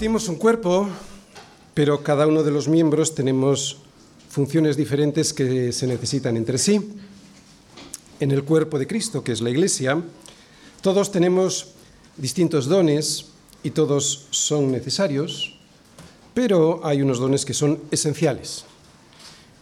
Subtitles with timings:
[0.00, 0.88] Compartimos un cuerpo,
[1.74, 3.76] pero cada uno de los miembros tenemos
[4.30, 6.80] funciones diferentes que se necesitan entre sí.
[8.18, 10.02] En el cuerpo de Cristo, que es la Iglesia,
[10.80, 11.72] todos tenemos
[12.16, 13.26] distintos dones
[13.62, 15.58] y todos son necesarios,
[16.32, 18.64] pero hay unos dones que son esenciales.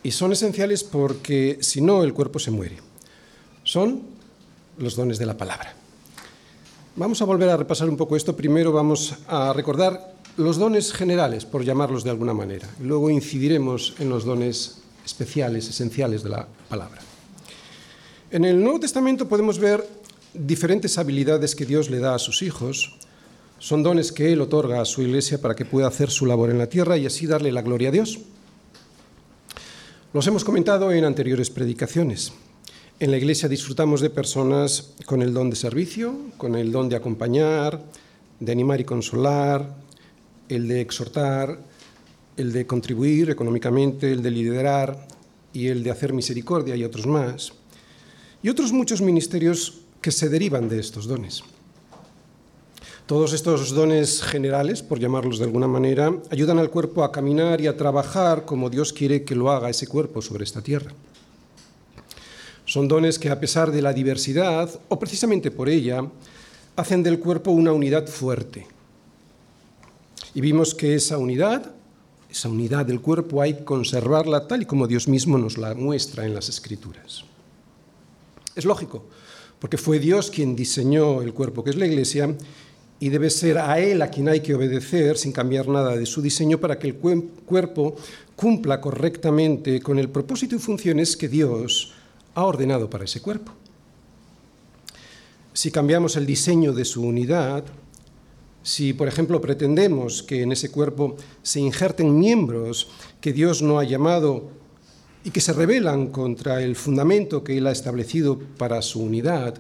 [0.05, 2.79] Y son esenciales porque si no, el cuerpo se muere.
[3.65, 4.03] Son
[4.79, 5.75] los dones de la palabra.
[6.95, 8.37] Vamos a volver a repasar un poco esto.
[8.37, 12.69] Primero vamos a recordar los dones generales, por llamarlos de alguna manera.
[12.81, 17.01] Luego incidiremos en los dones especiales, esenciales de la palabra.
[18.31, 19.85] En el Nuevo Testamento podemos ver
[20.33, 22.97] diferentes habilidades que Dios le da a sus hijos.
[23.59, 26.59] Son dones que Él otorga a su iglesia para que pueda hacer su labor en
[26.59, 28.21] la tierra y así darle la gloria a Dios.
[30.13, 32.33] Los hemos comentado en anteriores predicaciones.
[33.01, 36.97] En la iglesia disfrutamos de personas con el don de servicio, con el don de
[36.97, 37.83] acompañar,
[38.39, 39.88] de animar y consolar,
[40.49, 41.59] el de exhortar,
[42.37, 45.07] el de contribuir económicamente, el de liderar
[45.53, 47.53] y el de hacer misericordia y otros más.
[48.43, 51.43] Y otros muchos ministerios que se derivan de estos dones.
[53.07, 57.67] Todos estos dones generales, por llamarlos de alguna manera, ayudan al cuerpo a caminar y
[57.67, 60.93] a trabajar como Dios quiere que lo haga ese cuerpo sobre esta tierra.
[62.67, 66.05] Son dones que a pesar de la diversidad, o precisamente por ella,
[66.77, 68.67] hacen del cuerpo una unidad fuerte.
[70.35, 71.75] Y vimos que esa unidad,
[72.31, 76.27] esa unidad del cuerpo, hay que conservarla tal y como Dios mismo nos la muestra
[76.27, 77.25] en las Escrituras.
[78.55, 79.07] Es lógico,
[79.59, 82.37] porque fue Dios quien diseñó el cuerpo que es la Iglesia
[83.01, 86.21] y debe ser a Él a quien hay que obedecer sin cambiar nada de su
[86.21, 87.97] diseño para que el cuerpo
[88.35, 91.93] cumpla correctamente con el propósito y funciones que Dios
[92.35, 93.53] ha ordenado para ese cuerpo.
[95.53, 97.65] Si cambiamos el diseño de su unidad,
[98.69, 103.85] si, por ejemplo, pretendemos que en ese cuerpo se injerten miembros que Dios no ha
[103.85, 104.51] llamado
[105.25, 109.59] y que se rebelan contra el fundamento que Él ha establecido para su unidad,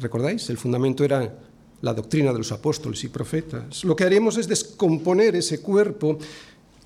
[0.00, 0.48] ¿recordáis?
[0.48, 1.38] El fundamento era
[1.82, 3.84] la doctrina de los apóstoles y profetas.
[3.84, 6.16] Lo que haremos es descomponer ese cuerpo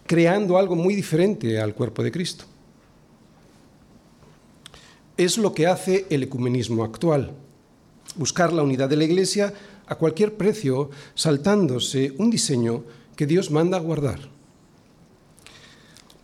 [0.04, 2.44] creando algo muy diferente al cuerpo de Cristo
[5.16, 7.32] es lo que hace el ecumenismo actual.
[8.16, 9.52] Buscar la unidad de la Iglesia
[9.86, 14.20] a cualquier precio, saltándose un diseño que Dios manda guardar.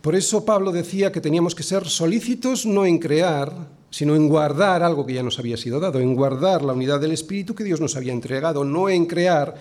[0.01, 4.83] Por eso Pablo decía que teníamos que ser solícitos no en crear, sino en guardar
[4.83, 7.79] algo que ya nos había sido dado, en guardar la unidad del Espíritu que Dios
[7.79, 9.55] nos había entregado, no en crear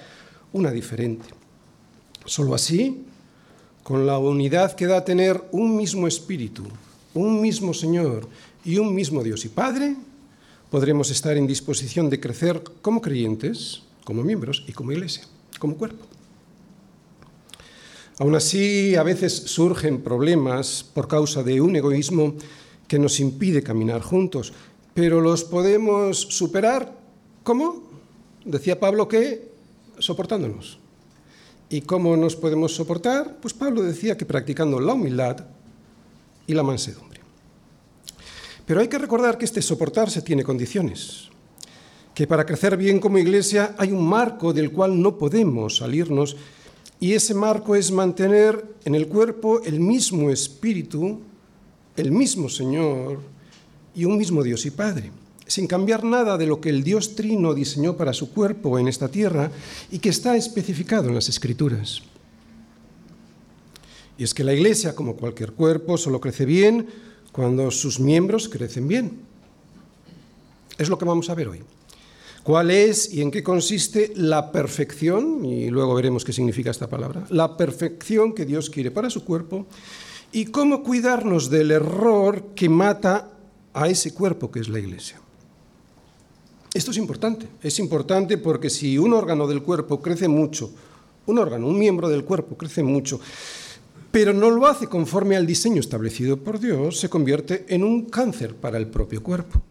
[0.52, 1.26] una diferente.
[2.24, 3.04] Solo así,
[3.84, 6.64] con la unidad que da tener un mismo Espíritu,
[7.14, 8.28] un mismo Señor
[8.64, 9.94] y un mismo Dios y Padre,
[10.70, 15.24] podremos estar en disposición de crecer como creyentes, como miembros y como iglesia,
[15.58, 16.04] como cuerpo.
[18.18, 22.34] Aún así, a veces surgen problemas por causa de un egoísmo
[22.86, 24.52] que nos impide caminar juntos,
[24.94, 26.94] pero los podemos superar,
[27.42, 27.82] ¿cómo?
[28.44, 29.50] Decía Pablo que
[29.98, 30.78] soportándonos.
[31.70, 33.38] ¿Y cómo nos podemos soportar?
[33.40, 35.46] Pues Pablo decía que practicando la humildad
[36.46, 37.20] y la mansedumbre.
[38.66, 41.30] Pero hay que recordar que este soportarse tiene condiciones,
[42.14, 46.36] que para crecer bien como iglesia hay un marco del cual no podemos salirnos
[47.00, 51.20] y ese marco es mantener en el cuerpo el mismo espíritu,
[51.96, 53.20] el mismo Señor
[53.94, 55.10] y un mismo Dios y Padre,
[55.46, 59.08] sin cambiar nada de lo que el Dios Trino diseñó para su cuerpo en esta
[59.08, 59.50] tierra
[59.90, 62.02] y que está especificado en las Escrituras.
[64.16, 66.86] Y es que la iglesia, como cualquier cuerpo, solo crece bien
[67.32, 69.22] cuando sus miembros crecen bien.
[70.78, 71.62] Es lo que vamos a ver hoy.
[72.42, 75.44] ¿Cuál es y en qué consiste la perfección?
[75.44, 77.24] Y luego veremos qué significa esta palabra.
[77.30, 79.66] La perfección que Dios quiere para su cuerpo
[80.32, 83.30] y cómo cuidarnos del error que mata
[83.72, 85.20] a ese cuerpo que es la iglesia.
[86.74, 87.46] Esto es importante.
[87.62, 90.72] Es importante porque si un órgano del cuerpo crece mucho,
[91.26, 93.20] un órgano, un miembro del cuerpo crece mucho,
[94.10, 98.56] pero no lo hace conforme al diseño establecido por Dios, se convierte en un cáncer
[98.56, 99.62] para el propio cuerpo.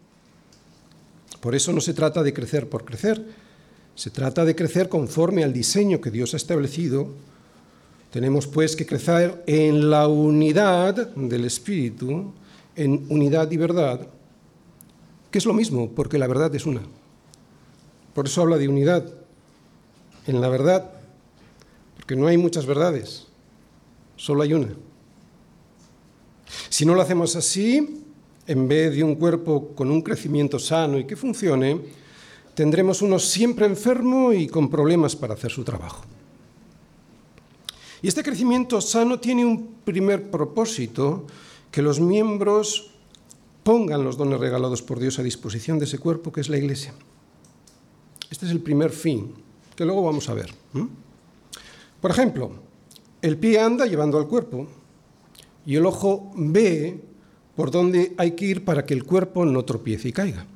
[1.42, 3.20] Por eso no se trata de crecer por crecer,
[3.96, 7.08] se trata de crecer conforme al diseño que Dios ha establecido.
[8.12, 12.32] Tenemos pues que crecer en la unidad del Espíritu,
[12.76, 14.06] en unidad y verdad,
[15.32, 16.82] que es lo mismo, porque la verdad es una.
[18.14, 19.04] Por eso habla de unidad
[20.28, 20.92] en la verdad,
[21.96, 23.26] porque no hay muchas verdades.
[24.14, 24.68] Solo hay una.
[26.68, 28.01] Si no lo hacemos así,
[28.46, 31.80] en vez de un cuerpo con un crecimiento sano y que funcione,
[32.54, 36.04] tendremos uno siempre enfermo y con problemas para hacer su trabajo.
[38.02, 41.26] Y este crecimiento sano tiene un primer propósito,
[41.70, 42.90] que los miembros
[43.62, 46.92] pongan los dones regalados por Dios a disposición de ese cuerpo que es la iglesia.
[48.28, 49.32] Este es el primer fin,
[49.76, 50.52] que luego vamos a ver.
[52.00, 52.50] Por ejemplo,
[53.22, 54.66] el pie anda llevando al cuerpo
[55.64, 57.00] y el ojo ve
[57.56, 60.46] por dónde hay que ir para que el cuerpo no tropiece y caiga.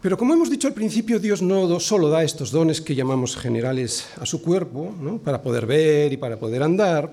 [0.00, 4.06] Pero como hemos dicho al principio, Dios no solo da estos dones que llamamos generales
[4.20, 4.94] a su cuerpo,
[5.24, 7.10] para poder ver y para poder andar,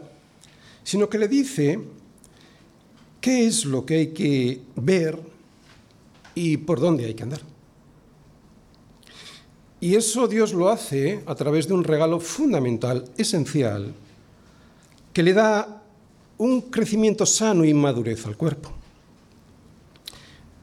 [0.84, 1.80] sino que le dice
[3.22, 5.20] qué es lo que hay que ver
[6.36, 7.42] y por dónde hay que andar.
[9.80, 13.94] Y eso Dios lo hace a través de un regalo fundamental, esencial,
[15.14, 15.81] que le da
[16.42, 18.72] un crecimiento sano y madurez al cuerpo.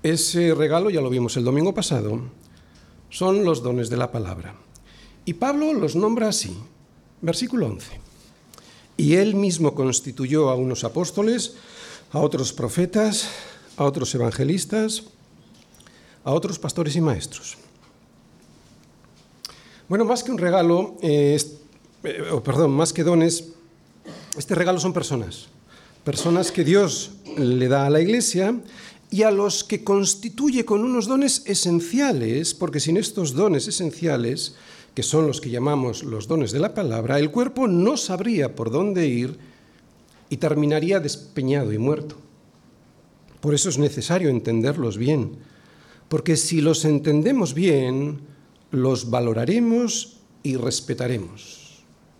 [0.03, 2.21] Ese regalo, ya lo vimos el domingo pasado,
[3.11, 4.55] son los dones de la palabra.
[5.25, 6.57] Y Pablo los nombra así,
[7.21, 8.01] versículo 11.
[8.97, 11.55] Y él mismo constituyó a unos apóstoles,
[12.13, 13.29] a otros profetas,
[13.77, 15.05] a otros evangelistas,
[16.25, 17.57] a otros pastores y maestros
[19.89, 21.39] bueno, más que un regalo, eh,
[22.05, 23.53] eh, perdón, más que dones,
[24.37, 25.49] este regalo son personas.
[26.09, 28.59] Personas que Dios le da a la iglesia
[29.11, 34.55] y a los que constituye con unos dones esenciales, porque sin estos dones esenciales,
[34.95, 38.71] que son los que llamamos los dones de la palabra, el cuerpo no sabría por
[38.71, 39.37] dónde ir
[40.31, 42.17] y terminaría despeñado y muerto.
[43.43, 45.33] Por eso es necesario entenderlos bien,
[46.09, 48.21] porque si los entendemos bien,
[48.71, 51.68] los valoraremos y respetaremos.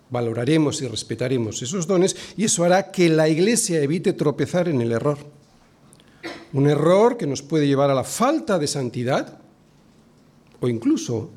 [0.09, 4.91] Valoraremos y respetaremos esos dones y eso hará que la Iglesia evite tropezar en el
[4.91, 5.17] error.
[6.53, 9.39] Un error que nos puede llevar a la falta de santidad
[10.59, 11.29] o incluso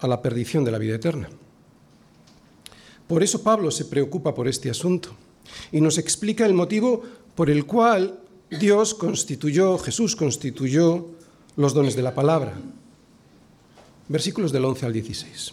[0.00, 1.28] a la perdición de la vida eterna.
[3.06, 5.10] Por eso Pablo se preocupa por este asunto
[5.70, 7.02] y nos explica el motivo
[7.34, 8.18] por el cual
[8.50, 11.08] Dios constituyó, Jesús constituyó
[11.56, 12.54] los dones de la palabra
[14.12, 15.52] versículos del 11 al 16.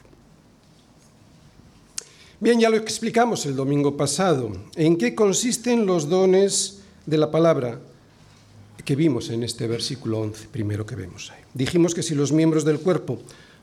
[2.41, 4.51] Bien, ya lo explicamos el domingo pasado.
[4.75, 7.79] ¿En qué consisten los dones de la palabra
[8.83, 11.43] que vimos en este versículo 11, primero que vemos ahí?
[11.53, 13.19] Dijimos que si los miembros del cuerpo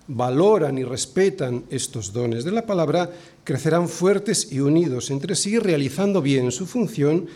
[0.06, 3.10] valoran y respetan estos dones de la palabra,
[3.42, 7.26] crecerán fuertes y unidos entre sí, realizando bien su función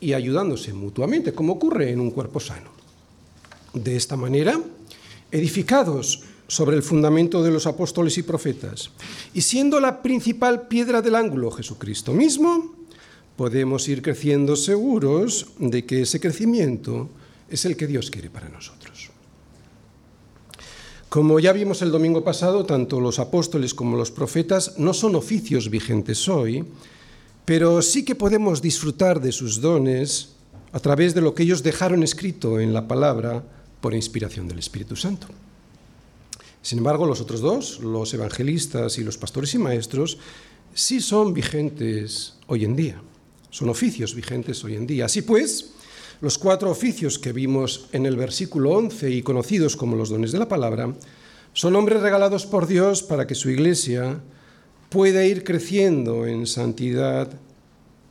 [0.00, 2.70] y ayudándose mutuamente, como ocurre en un cuerpo sano.
[3.74, 4.60] De esta manera,
[5.30, 8.90] edificados sobre el fundamento de los apóstoles y profetas,
[9.34, 12.74] y siendo la principal piedra del ángulo Jesucristo mismo,
[13.36, 17.10] podemos ir creciendo seguros de que ese crecimiento
[17.50, 19.10] es el que Dios quiere para nosotros.
[21.08, 25.70] Como ya vimos el domingo pasado, tanto los apóstoles como los profetas no son oficios
[25.70, 26.64] vigentes hoy,
[27.44, 30.34] pero sí que podemos disfrutar de sus dones
[30.72, 33.42] a través de lo que ellos dejaron escrito en la palabra
[33.80, 35.28] por inspiración del Espíritu Santo.
[36.68, 40.18] Sin embargo, los otros dos, los evangelistas y los pastores y maestros,
[40.74, 43.00] sí son vigentes hoy en día,
[43.48, 45.06] son oficios vigentes hoy en día.
[45.06, 45.70] Así pues,
[46.20, 50.40] los cuatro oficios que vimos en el versículo 11 y conocidos como los dones de
[50.40, 50.94] la palabra,
[51.54, 54.20] son hombres regalados por Dios para que su iglesia
[54.90, 57.32] pueda ir creciendo en santidad,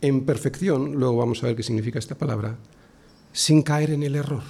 [0.02, 2.58] en perfección, luego vamos a ver qué significa esta palabra,
[3.34, 4.42] sin caer en el error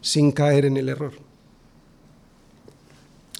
[0.00, 1.14] sin caer en el error.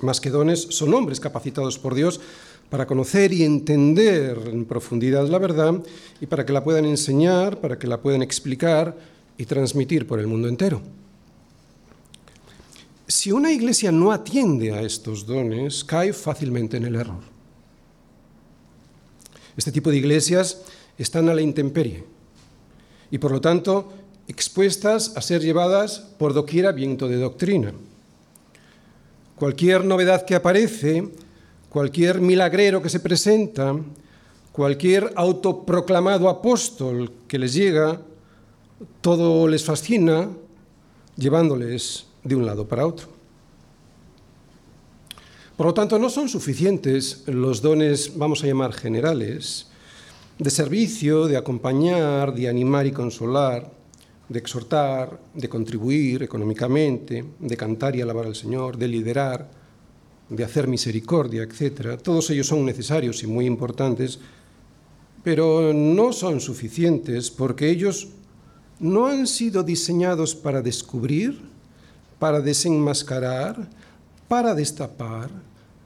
[0.02, 2.20] Más que dones, son hombres capacitados por Dios
[2.68, 5.82] para conocer y entender en profundidad la verdad
[6.20, 8.96] y para que la puedan enseñar, para que la puedan explicar
[9.38, 10.80] y transmitir por el mundo entero.
[13.06, 17.20] Si una iglesia no atiende a estos dones, cae fácilmente en el error.
[19.56, 20.62] Este tipo de iglesias
[20.98, 22.04] están a la intemperie
[23.10, 23.92] y por lo tanto
[24.26, 27.72] expuestas a ser llevadas por doquiera viento de doctrina.
[29.36, 31.08] Cualquier novedad que aparece,
[31.68, 33.74] cualquier milagrero que se presenta,
[34.52, 38.00] cualquier autoproclamado apóstol que les llega,
[39.00, 40.28] todo les fascina,
[41.16, 43.08] llevándoles de un lado para otro.
[45.56, 49.68] Por lo tanto, no son suficientes los dones, vamos a llamar generales,
[50.38, 53.70] de servicio, de acompañar, de animar y consolar,
[54.34, 59.48] de exhortar, de contribuir económicamente, de cantar y alabar al Señor, de liderar,
[60.28, 61.96] de hacer misericordia, etc.
[62.02, 64.18] Todos ellos son necesarios y muy importantes,
[65.22, 68.08] pero no son suficientes porque ellos
[68.80, 71.40] no han sido diseñados para descubrir,
[72.18, 73.70] para desenmascarar,
[74.26, 75.30] para destapar,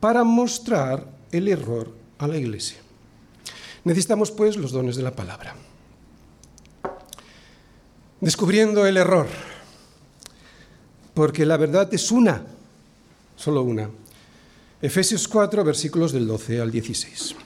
[0.01, 2.79] para mostrar el error a la iglesia.
[3.85, 5.68] Necesitamos pues los dones de la palabra.
[8.21, 9.29] Descubriendo el error,
[11.15, 12.43] porque la verdad es una,
[13.37, 13.89] solo una.
[14.83, 17.37] Efesios 4, versículos del 12 al 16.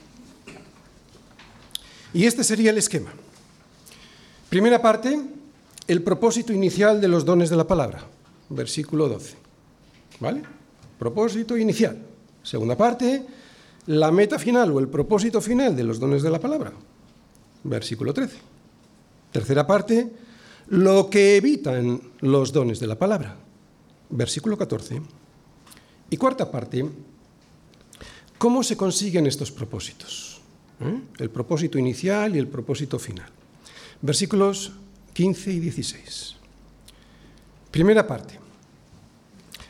[2.13, 3.11] Y este sería el esquema.
[4.49, 5.19] Primera parte,
[5.87, 8.03] el propósito inicial de los dones de la palabra,
[8.49, 9.35] versículo 12.
[10.19, 10.43] ¿Vale?
[10.97, 11.97] Propósito inicial.
[12.43, 13.25] Segunda parte,
[13.87, 16.71] la meta final o el propósito final de los dones de la palabra,
[17.63, 18.37] versículo 13.
[19.31, 20.11] Tercera parte,
[20.67, 23.37] lo que evitan los dones de la palabra,
[24.09, 25.01] versículo 14.
[26.09, 26.85] Y cuarta parte,
[28.37, 30.41] ¿cómo se consiguen estos propósitos?
[30.79, 31.01] ¿Eh?
[31.19, 33.29] El propósito inicial y el propósito final.
[34.01, 34.73] Versículos
[35.13, 36.35] 15 y 16.
[37.71, 38.39] Primera parte.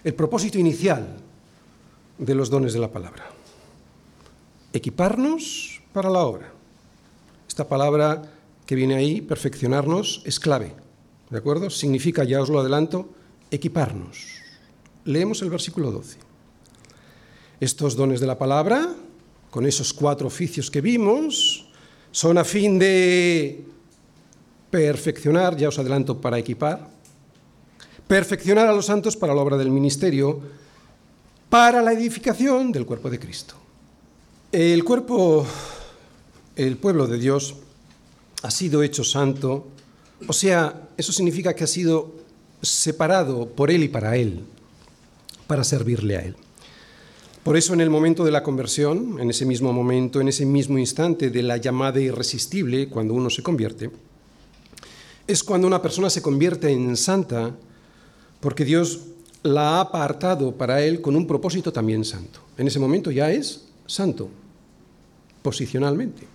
[0.03, 1.17] El propósito inicial
[2.17, 3.29] de los dones de la palabra.
[4.73, 6.51] Equiparnos para la obra.
[7.47, 8.21] Esta palabra
[8.65, 10.82] que viene ahí, perfeccionarnos, es clave.
[11.33, 11.71] ¿De acuerdo?
[11.71, 13.09] Significa, ya os lo adelanto,
[13.49, 14.37] equiparnos.
[15.03, 16.19] Leemos el versículo 12.
[17.59, 18.93] Estos dones de la palabra,
[19.49, 21.67] con esos cuatro oficios que vimos,
[22.11, 23.65] son a fin de
[24.69, 26.87] perfeccionar, ya os adelanto, para equipar,
[28.07, 30.39] perfeccionar a los santos para la obra del ministerio,
[31.49, 33.55] para la edificación del cuerpo de Cristo.
[34.51, 35.47] El cuerpo,
[36.55, 37.55] el pueblo de Dios,
[38.43, 39.72] ha sido hecho santo,
[40.27, 42.13] o sea, eso significa que ha sido
[42.61, 44.43] separado por Él y para Él,
[45.47, 46.35] para servirle a Él.
[47.43, 50.77] Por eso en el momento de la conversión, en ese mismo momento, en ese mismo
[50.77, 53.91] instante de la llamada irresistible, cuando uno se convierte,
[55.27, 57.53] es cuando una persona se convierte en santa
[58.39, 59.01] porque Dios
[59.43, 62.39] la ha apartado para él con un propósito también santo.
[62.57, 64.29] En ese momento ya es santo,
[65.41, 66.32] posicionalmente.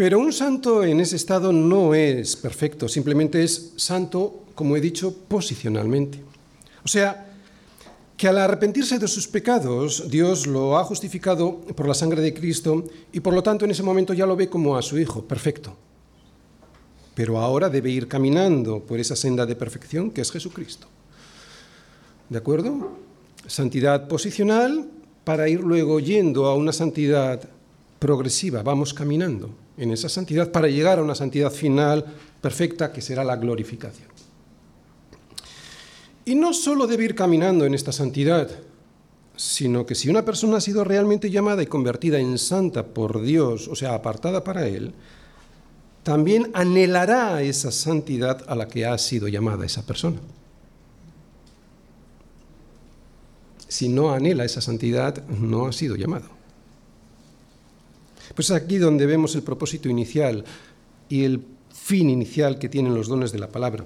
[0.00, 5.14] Pero un santo en ese estado no es perfecto, simplemente es santo, como he dicho,
[5.28, 6.24] posicionalmente.
[6.82, 7.26] O sea,
[8.16, 12.82] que al arrepentirse de sus pecados, Dios lo ha justificado por la sangre de Cristo
[13.12, 15.76] y por lo tanto en ese momento ya lo ve como a su Hijo, perfecto
[17.14, 20.86] pero ahora debe ir caminando por esa senda de perfección que es Jesucristo.
[22.30, 22.96] ¿De acuerdo?
[23.46, 24.88] Santidad posicional
[25.24, 27.46] para ir luego yendo a una santidad
[27.98, 29.50] progresiva, vamos caminando
[29.80, 32.04] en esa santidad para llegar a una santidad final
[32.40, 34.08] perfecta que será la glorificación.
[36.26, 38.50] Y no solo debe ir caminando en esta santidad,
[39.36, 43.68] sino que si una persona ha sido realmente llamada y convertida en santa por Dios,
[43.68, 44.92] o sea, apartada para Él,
[46.02, 50.18] también anhelará esa santidad a la que ha sido llamada esa persona.
[53.66, 56.39] Si no anhela esa santidad, no ha sido llamado.
[58.34, 60.44] Pues es aquí donde vemos el propósito inicial
[61.08, 63.84] y el fin inicial que tienen los dones de la palabra.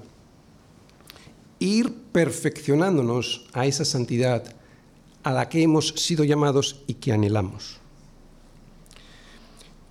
[1.59, 4.43] Ir perfeccionándonos a esa santidad
[5.23, 7.77] a la que hemos sido llamados y que anhelamos.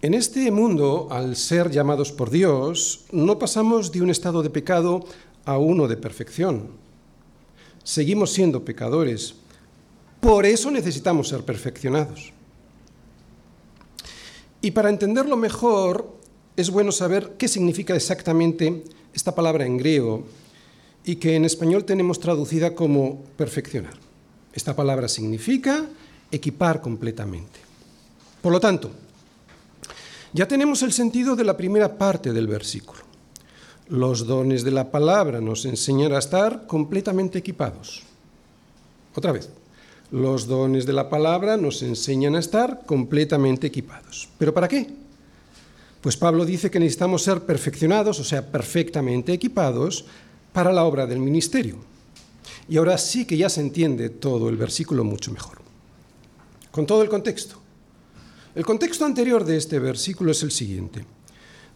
[0.01, 5.07] En este mundo, al ser llamados por Dios, no pasamos de un estado de pecado
[5.47, 6.69] a uno de perfección.
[7.83, 9.35] Seguimos siendo pecadores.
[10.21, 12.33] Por eso necesitamos ser perfeccionados.
[14.65, 16.09] Y para entenderlo mejor,
[16.57, 20.25] es bueno saber qué significa exactamente esta palabra en griego
[21.05, 23.93] y que en español tenemos traducida como perfeccionar.
[24.55, 25.85] Esta palabra significa
[26.31, 27.61] equipar completamente.
[28.41, 28.91] Por lo tanto,
[30.33, 33.01] ya tenemos el sentido de la primera parte del versículo.
[33.89, 38.03] Los dones de la palabra nos enseñan a estar completamente equipados.
[39.15, 39.51] Otra vez,
[40.15, 44.29] Los dones de la palabra nos enseñan a estar completamente equipados.
[44.39, 44.87] ¿Pero para qué?
[46.01, 50.05] Pues Pablo dice que necesitamos ser perfeccionados, o sea, perfectamente equipados
[50.53, 51.79] para la obra del ministerio.
[52.69, 55.59] Y ahora sí que ya se entiende todo el versículo mucho mejor.
[56.71, 57.57] Con todo el contexto.
[58.55, 61.05] El contexto anterior de este versículo es el siguiente.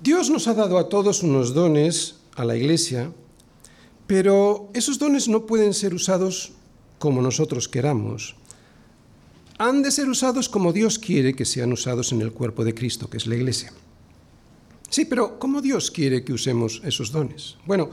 [0.01, 3.11] Dios nos ha dado a todos unos dones a la iglesia,
[4.07, 6.53] pero esos dones no pueden ser usados
[6.99, 8.35] como nosotros queramos.
[9.59, 13.11] Han de ser usados como Dios quiere que sean usados en el cuerpo de Cristo,
[13.11, 13.73] que es la iglesia.
[14.89, 17.57] Sí, pero ¿cómo Dios quiere que usemos esos dones?
[17.67, 17.91] Bueno,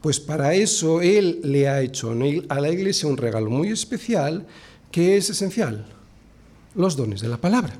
[0.00, 2.14] pues para eso Él le ha hecho
[2.48, 4.46] a la iglesia un regalo muy especial
[4.90, 5.86] que es esencial,
[6.74, 7.74] los dones de la palabra.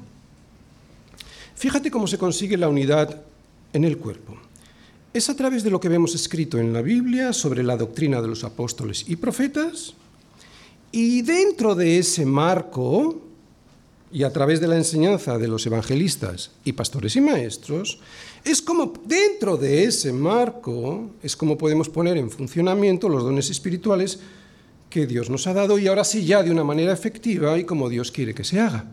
[1.54, 3.22] Fíjate cómo se consigue la unidad
[3.72, 4.36] en el cuerpo.
[5.12, 8.28] Es a través de lo que vemos escrito en la Biblia sobre la doctrina de
[8.28, 9.94] los apóstoles y profetas,
[10.92, 13.22] y dentro de ese marco,
[14.12, 18.00] y a través de la enseñanza de los evangelistas y pastores y maestros,
[18.44, 24.18] es como dentro de ese marco, es como podemos poner en funcionamiento los dones espirituales
[24.88, 27.88] que Dios nos ha dado y ahora sí ya de una manera efectiva y como
[27.88, 28.84] Dios quiere que se haga.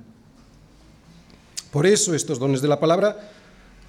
[1.71, 3.31] Por eso estos dones de la palabra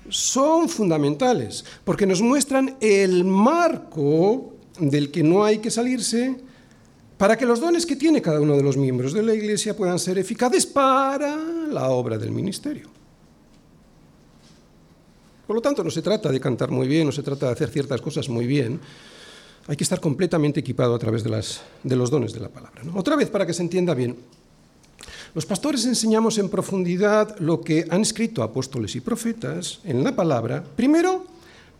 [0.09, 6.48] son fundamentales, porque nos muestran el marco del que no hay que salirse
[7.18, 9.98] para que los dones que tiene cada uno de los miembros de la Iglesia puedan
[9.98, 12.88] ser eficaces para la obra del ministerio.
[15.46, 17.70] Por lo tanto, no se trata de cantar muy bien, no se trata de hacer
[17.70, 18.80] ciertas cosas muy bien,
[19.66, 22.82] hay que estar completamente equipado a través de, los dones de la palabra.
[22.94, 24.16] Otra vez, para que se entienda bien,
[25.34, 30.64] los pastores enseñamos en profundidad lo que han escrito apóstoles y profetas en la palabra,
[30.76, 31.26] primero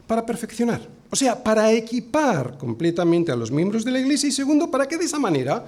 [0.09, 4.71] para perfeccionar, o sea, para equipar completamente a los miembros de la iglesia y segundo,
[4.71, 5.67] para que de esa manera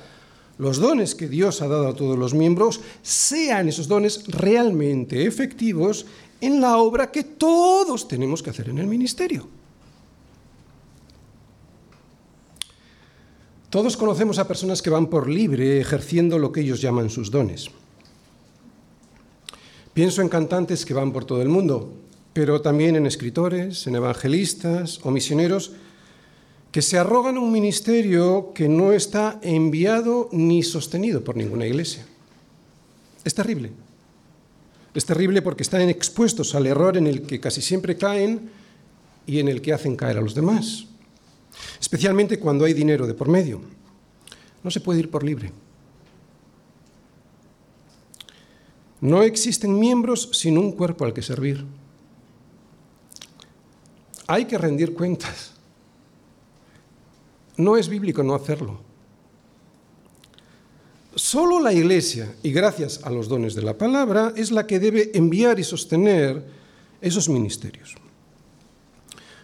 [0.56, 6.06] los dones que Dios ha dado a todos los miembros sean esos dones realmente efectivos
[6.40, 9.46] en la obra que todos tenemos que hacer en el ministerio.
[13.68, 17.68] Todos conocemos a personas que van por libre ejerciendo lo que ellos llaman sus dones.
[19.92, 21.92] Pienso en cantantes que van por todo el mundo,
[22.32, 25.72] pero también en escritores, en evangelistas o misioneros
[26.70, 32.06] que se arrogan un ministerio que no está enviado ni sostenido por ninguna iglesia.
[33.24, 33.72] Es terrible.
[34.94, 38.50] Es terrible porque están expuestos al error en el que casi siempre caen
[39.26, 40.86] y en el que hacen caer a los demás
[41.80, 43.60] especialmente cuando hay dinero de por medio.
[44.62, 45.52] No se puede ir por libre.
[49.00, 51.64] No existen miembros sin un cuerpo al que servir.
[54.30, 55.50] Hay que rendir cuentas.
[57.56, 58.80] No es bíblico no hacerlo.
[61.16, 65.10] Solo la Iglesia, y gracias a los dones de la palabra, es la que debe
[65.14, 66.44] enviar y sostener
[67.00, 67.96] esos ministerios.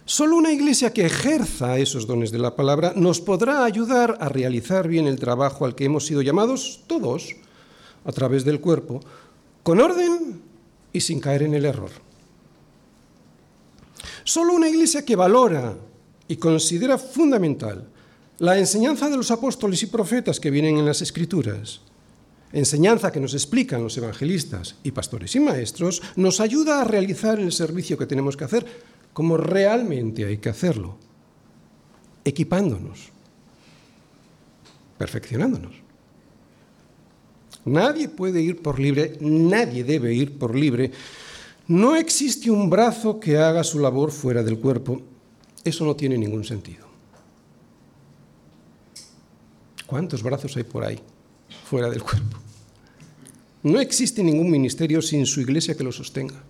[0.04, 4.86] Solo una iglesia que ejerza esos dones de la palabra nos podrá ayudar a realizar
[4.86, 7.34] bien el trabajo al que hemos sido llamados todos
[8.04, 9.00] a través del cuerpo,
[9.64, 10.40] con orden
[10.92, 12.05] y sin caer en el error.
[14.26, 15.78] Solo una iglesia que valora
[16.26, 17.86] y considera fundamental
[18.38, 21.80] la enseñanza de los apóstoles y profetas que vienen en las Escrituras,
[22.52, 27.52] enseñanza que nos explican los evangelistas y pastores y maestros, nos ayuda a realizar el
[27.52, 28.66] servicio que tenemos que hacer
[29.12, 30.98] como realmente hay que hacerlo,
[32.24, 33.10] equipándonos,
[34.98, 35.76] perfeccionándonos.
[37.64, 40.90] Nadie puede ir por libre, nadie debe ir por libre.
[41.68, 45.02] No existe un brazo que haga su labor fuera del cuerpo.
[45.64, 46.86] Eso no tiene ningún sentido.
[49.86, 51.00] ¿Cuántos brazos hay por ahí
[51.64, 52.38] fuera del cuerpo?
[53.62, 56.42] No existe ningún ministerio sin su iglesia que lo sostenga.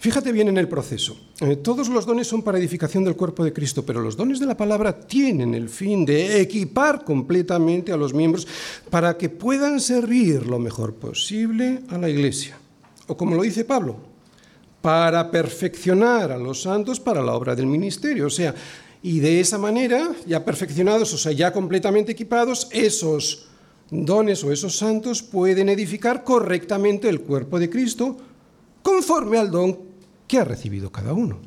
[0.00, 1.14] Fíjate bien en el proceso.
[1.40, 4.46] Eh, todos los dones son para edificación del cuerpo de Cristo, pero los dones de
[4.46, 8.48] la palabra tienen el fin de equipar completamente a los miembros
[8.88, 12.56] para que puedan servir lo mejor posible a la iglesia.
[13.08, 13.98] O como lo dice Pablo,
[14.80, 18.28] para perfeccionar a los santos para la obra del ministerio.
[18.28, 18.54] O sea,
[19.02, 23.48] y de esa manera, ya perfeccionados, o sea, ya completamente equipados, esos
[23.90, 28.16] dones o esos santos pueden edificar correctamente el cuerpo de Cristo
[28.82, 29.89] conforme al don
[30.30, 31.40] ¿Qué ha recibido cada uno.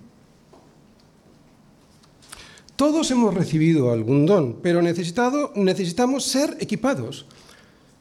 [2.76, 7.26] Todos hemos recibido algún don, pero necesitamos ser equipados,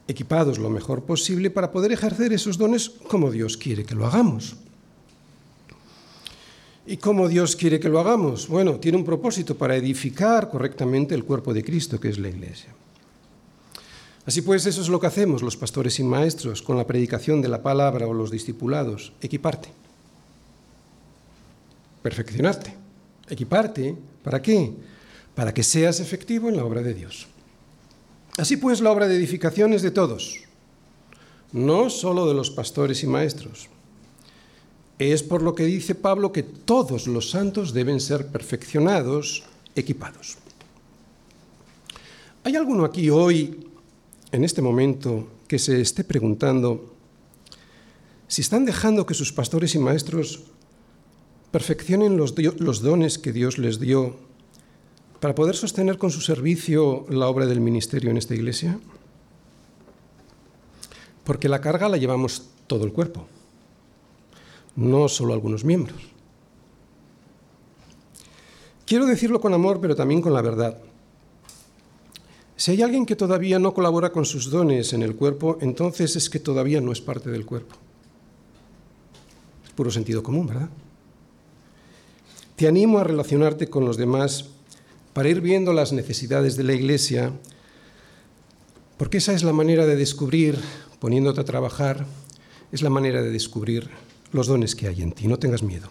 [0.09, 4.57] equipados lo mejor posible para poder ejercer esos dones como Dios quiere que lo hagamos.
[6.85, 8.49] ¿Y cómo Dios quiere que lo hagamos?
[8.49, 12.75] Bueno, tiene un propósito para edificar correctamente el cuerpo de Cristo, que es la Iglesia.
[14.25, 17.47] Así pues, eso es lo que hacemos los pastores y maestros con la predicación de
[17.47, 19.69] la palabra o los discipulados, equiparte,
[22.03, 22.75] perfeccionarte,
[23.29, 24.71] equiparte, ¿para qué?
[25.33, 27.27] Para que seas efectivo en la obra de Dios.
[28.37, 30.41] Así pues, la obra de edificación es de todos,
[31.51, 33.69] no solo de los pastores y maestros.
[34.99, 39.43] Es por lo que dice Pablo que todos los santos deben ser perfeccionados,
[39.75, 40.37] equipados.
[42.43, 43.67] ¿Hay alguno aquí hoy
[44.31, 46.93] en este momento que se esté preguntando
[48.27, 50.41] si están dejando que sus pastores y maestros
[51.53, 52.33] perfeccionen los,
[52.81, 54.15] dones que Dios les dio
[55.19, 58.79] para poder sostener con su servicio la obra del ministerio en esta iglesia?
[61.23, 63.27] Porque la carga la llevamos todo el cuerpo,
[64.75, 66.01] no solo algunos miembros.
[68.87, 70.79] Quiero decirlo con amor, pero también con la verdad.
[72.55, 76.31] Si hay alguien que todavía no colabora con sus dones en el cuerpo, entonces es
[76.31, 77.75] que todavía no es parte del cuerpo.
[79.63, 80.69] Es puro sentido común, ¿verdad?
[82.55, 84.45] Te animo a relacionarte con los demás
[85.13, 87.33] para ir viendo las necesidades de la Iglesia,
[88.97, 90.59] porque esa es la manera de descubrir,
[90.99, 92.05] poniéndote a trabajar,
[92.71, 93.89] es la manera de descubrir
[94.31, 95.27] los dones que hay en ti.
[95.27, 95.89] No tengas miedo.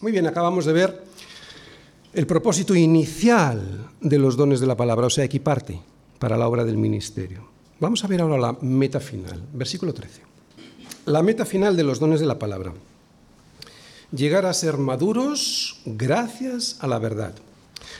[0.00, 1.04] Muy bien, acabamos de ver
[2.12, 5.80] el propósito inicial de los dones de la palabra, o sea, equiparte
[6.18, 7.48] para la obra del ministerio.
[7.80, 10.22] Vamos a ver ahora la meta final, versículo 13.
[11.06, 12.72] La meta final de los dones de la palabra.
[14.16, 17.34] Llegar a ser maduros gracias a la verdad.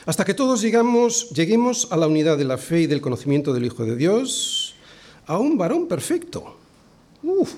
[0.07, 3.65] Hasta que todos llegamos, lleguemos a la unidad de la fe y del conocimiento del
[3.65, 4.73] Hijo de Dios,
[5.27, 6.57] a un varón perfecto.
[7.21, 7.53] Uf,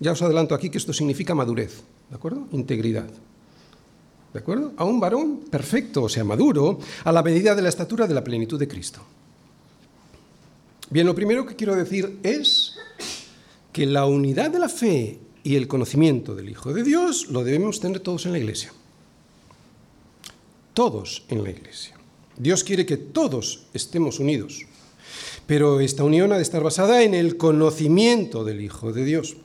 [0.00, 2.48] ya os adelanto aquí que esto significa madurez, ¿de acuerdo?
[2.50, 3.08] Integridad.
[4.32, 4.72] ¿De acuerdo?
[4.76, 8.24] A un varón perfecto, o sea, maduro, a la medida de la estatura de la
[8.24, 9.02] plenitud de Cristo.
[10.88, 12.74] Bien, lo primero que quiero decir es
[13.72, 17.80] que la unidad de la fe y el conocimiento del Hijo de Dios lo debemos
[17.80, 18.72] tener todos en la iglesia.
[20.74, 21.96] Todos en la iglesia.
[22.36, 24.66] Dios quiere que todos estemos unidos,
[25.46, 29.36] pero esta unión ha de estar basada en el conocimiento del Hijo de Dios.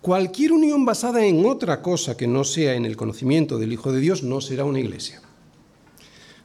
[0.00, 4.00] Cualquier unión basada en otra cosa que no sea en el conocimiento del Hijo de
[4.00, 5.22] Dios no será una iglesia.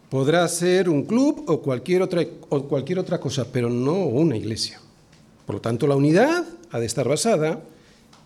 [0.10, 4.82] Podrá ser un club o cualquier otra, o cualquier otra cosa, pero no una iglesia.
[5.46, 7.62] Por lo tanto, la unidad ha de estar basada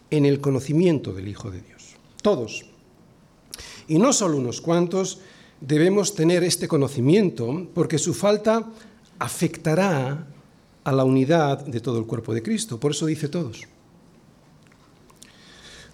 [0.10, 1.96] en el conocimiento del Hijo de Dios.
[2.22, 2.66] Todos.
[3.88, 5.20] Y no solo unos cuantos
[5.60, 8.70] debemos tener este conocimiento porque su falta
[9.20, 10.28] afectará
[10.84, 12.80] a la unidad de todo el cuerpo de Cristo.
[12.80, 13.62] Por eso dice todos.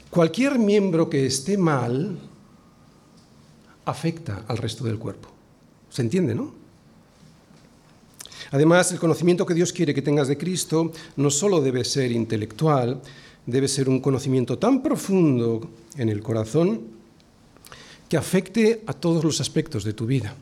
[0.10, 2.18] Cualquier miembro que esté mal
[3.86, 5.30] afecta al resto del cuerpo.
[5.90, 6.54] ¿Se entiende, no?
[8.52, 13.02] Además, el conocimiento que Dios quiere que tengas de Cristo no solo debe ser intelectual,
[13.50, 16.82] debe ser un conocimiento tan profundo en el corazón
[18.08, 20.36] que afecte a todos los aspectos de tu vida.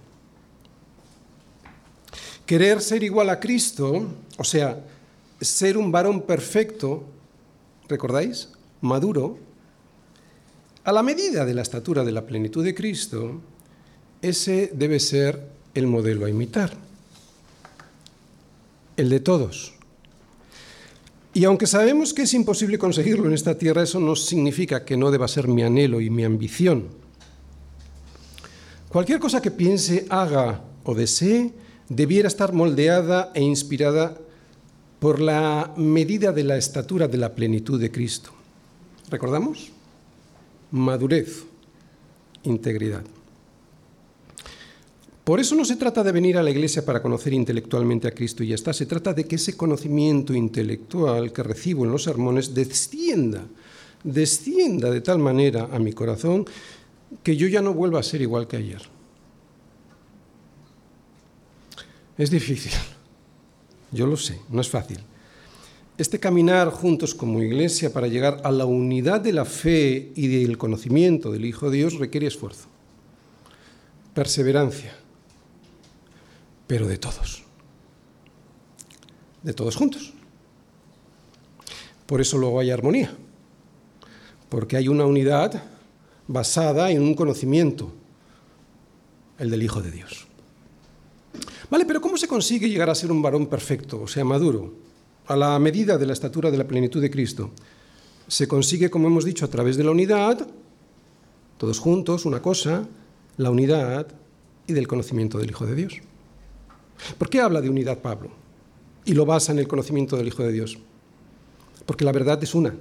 [2.46, 4.82] Querer ser igual a Cristo, o sea,
[5.42, 7.04] ser un varón perfecto,
[7.90, 8.50] ¿recordáis?
[8.82, 9.38] Maduro,
[10.84, 13.42] a la medida de la estatura de la plenitud de Cristo,
[14.22, 16.74] ese debe ser el modelo a imitar,
[18.96, 19.77] el de todos.
[21.34, 25.12] Y aunque sabemos que es imposible conseguirlo en esta tierra, eso no significa que no
[25.12, 26.88] deba ser mi anhelo y mi ambición.
[28.90, 31.54] Cualquier cosa que piense, haga o desee
[31.90, 34.18] debiera estar moldeada e inspirada
[35.00, 38.32] por la medida de la estatura de la plenitud de Cristo.
[39.10, 39.72] ¿Recordamos?
[40.72, 41.46] madurez,
[42.44, 43.04] integridad.
[45.28, 48.46] Por eso no se trata de venir a la iglesia para conocer intelectualmente a Cristo
[48.46, 52.54] y ya está, se trata de que ese conocimiento intelectual que recibo en los sermones
[52.54, 53.46] descienda,
[54.06, 56.46] descienda de tal manera a mi corazón
[57.24, 58.82] que yo ya no vuelva a ser igual que ayer.
[62.18, 62.72] Es difícil,
[63.92, 65.00] yo lo sé, no es fácil.
[65.98, 70.58] Este caminar juntos como iglesia para llegar a la unidad de la fe y del
[70.58, 72.70] conocimiento del Hijo de Dios requiere esfuerzo,
[74.14, 74.96] perseverancia,
[76.68, 77.44] pero de todos,
[79.44, 80.14] de todos juntos.
[82.06, 83.14] Por eso luego hay armonía,
[84.50, 85.64] porque hay una unidad
[86.28, 87.92] basada en un conocimiento,
[89.40, 90.28] el del Hijo de Dios.
[91.70, 94.88] Vale, pero ¿cómo se consigue llegar a ser un varón perfecto, o sea, maduro?
[95.28, 97.52] a la medida de la estatura de la plenitud de Cristo.
[98.28, 100.48] Se consigue, como hemos dicho, a través de la unidad
[101.58, 102.88] todos juntos, una cosa,
[103.38, 104.08] la unidad
[104.68, 106.02] y del conocimiento del Hijo de Dios.
[107.18, 108.30] ¿Por qué habla de unidad Pablo?
[109.06, 110.78] Y lo basa en el conocimiento del Hijo de Dios.
[111.86, 112.76] Porque la verdad es una.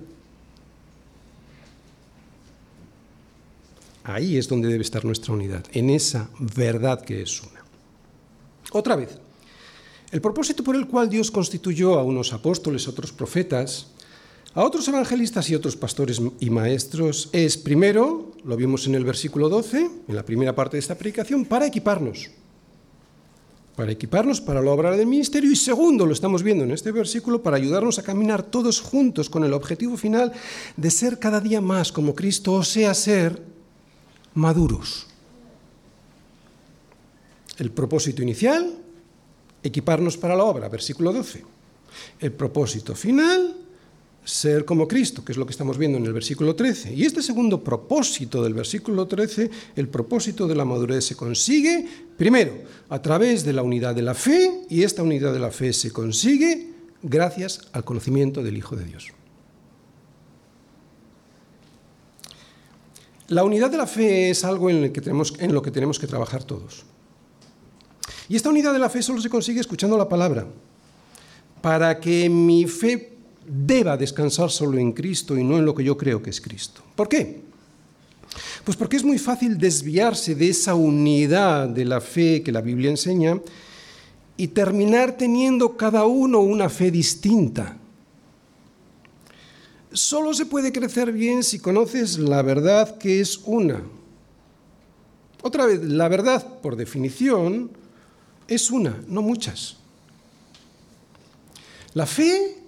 [4.04, 7.64] Ahí es donde debe estar nuestra unidad, en esa verdad que es una.
[8.70, 9.18] Otra vez,
[10.12, 13.88] el propósito por el cual Dios constituyó a unos apóstoles, otros profetas,
[14.54, 19.48] a otros evangelistas y otros pastores y maestros es, primero, lo vimos en el versículo
[19.48, 22.30] 12, en la primera parte de esta predicación, para equiparnos.
[23.76, 27.42] Para equiparnos para la obra del ministerio y segundo, lo estamos viendo en este versículo,
[27.42, 30.32] para ayudarnos a caminar todos juntos con el objetivo final
[30.78, 33.42] de ser cada día más como Cristo, o sea, ser
[34.32, 35.06] maduros.
[37.58, 38.78] El propósito inicial,
[39.62, 41.44] equiparnos para la obra, versículo 12.
[42.20, 43.55] El propósito final,
[44.26, 46.92] ser como Cristo, que es lo que estamos viendo en el versículo 13.
[46.92, 51.86] Y este segundo propósito del versículo 13, el propósito de la madurez se consigue,
[52.16, 52.52] primero,
[52.88, 55.92] a través de la unidad de la fe, y esta unidad de la fe se
[55.92, 59.12] consigue gracias al conocimiento del Hijo de Dios.
[63.28, 66.84] La unidad de la fe es algo en, lo que tenemos que trabajar todos.
[68.28, 70.48] Y esta unidad de la fe solo se consigue escuchando la palabra.
[71.62, 73.15] Para que mi fe
[73.46, 76.82] deba descansar solo en Cristo y no en lo que yo creo que es Cristo.
[76.94, 77.40] ¿Por qué?
[78.64, 82.90] Pues porque es muy fácil desviarse de esa unidad de la fe que la Biblia
[82.90, 83.40] enseña
[84.36, 87.76] y terminar teniendo cada uno una fe distinta.
[89.92, 93.82] Solo se puede crecer bien si conoces la verdad que es una.
[95.42, 97.70] Otra vez, la verdad, por definición,
[98.48, 99.76] es una, no muchas.
[101.94, 102.58] La fe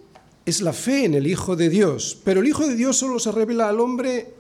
[0.49, 3.31] es la fe en el Hijo de Dios, pero el Hijo de Dios solo se
[3.31, 4.33] revela al hombre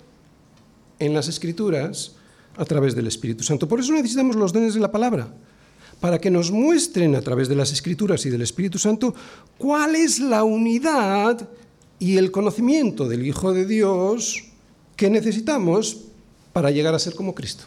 [0.98, 2.12] en las Escrituras
[2.56, 3.68] a través del Espíritu Santo.
[3.68, 5.28] Por eso necesitamos los dones de la palabra,
[6.00, 9.14] para que nos muestren a través de las Escrituras y del Espíritu Santo
[9.58, 11.46] cuál es la unidad
[11.98, 14.44] y el conocimiento del Hijo de Dios
[14.96, 16.04] que necesitamos
[16.54, 17.64] para llegar a ser como Cristo.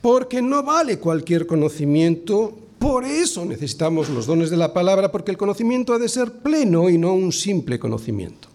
[0.00, 5.36] Porque no vale cualquier conocimiento por eso necesitamos los dones de la palabra, porque el
[5.36, 8.48] conocimiento ha de ser pleno y no un simple conocimiento.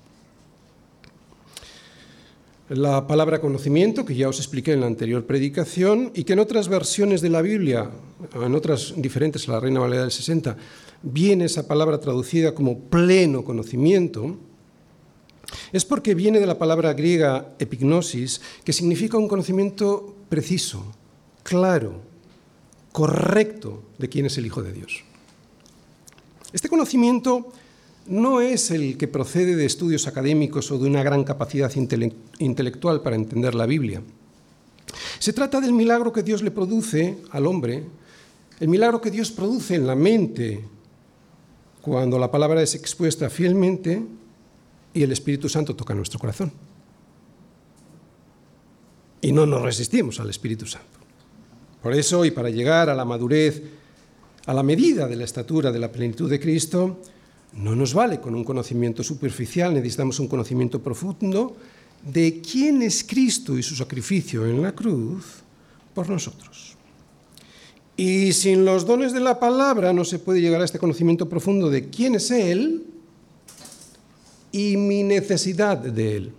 [2.67, 6.67] La palabra conocimiento, que ya os expliqué en la anterior predicación, y que en otras
[6.67, 7.89] versiones de la Biblia,
[8.35, 10.57] en otras diferentes a la Reina Valera del 60,
[11.03, 14.35] viene esa palabra traducida como pleno conocimiento,
[15.71, 20.83] es porque viene de la palabra griega epignosis, que significa un conocimiento preciso,
[21.43, 22.06] claro,
[22.97, 25.03] correcto de quién es el Hijo de Dios.
[26.51, 27.53] Este conocimiento
[28.07, 31.71] no es el que procede de estudios académicos o de una gran capacidad
[32.39, 34.01] intelectual para entender la Biblia.
[35.19, 37.83] Se trata del milagro que Dios le produce al hombre,
[38.59, 40.65] el milagro que Dios produce en la mente
[41.83, 44.01] cuando la palabra es expuesta fielmente
[44.95, 46.51] y el Espíritu Santo toca nuestro corazón.
[49.21, 50.96] Y no nos resistimos al Espíritu Santo.
[51.81, 53.61] Por eso, y para llegar a la madurez,
[54.45, 56.99] a la medida de la estatura de la plenitud de Cristo,
[57.53, 61.55] no nos vale con un conocimiento superficial, necesitamos un conocimiento profundo
[62.03, 65.43] de quién es Cristo y su sacrificio en la cruz
[65.93, 66.75] por nosotros.
[67.95, 71.69] Y sin los dones de la palabra no se puede llegar a este conocimiento profundo
[71.69, 72.85] de quién es Él
[74.51, 76.31] y mi necesidad de Él.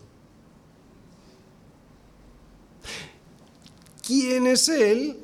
[4.06, 5.16] ¿Quién es Él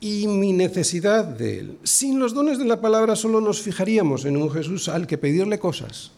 [0.00, 1.78] y mi necesidad de Él.
[1.82, 5.58] Sin los dones de la palabra solo nos fijaríamos en un Jesús al que pedirle
[5.58, 6.12] cosas,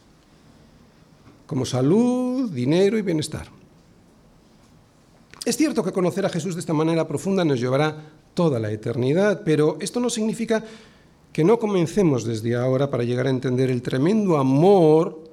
[1.47, 3.47] como salud, dinero y bienestar.
[5.43, 9.41] Es cierto que conocer a Jesús de esta manera profunda nos llevará toda la eternidad,
[9.43, 10.63] pero esto no significa
[11.33, 15.23] que no comencemos desde ahora para llegar a entender el tremendo amor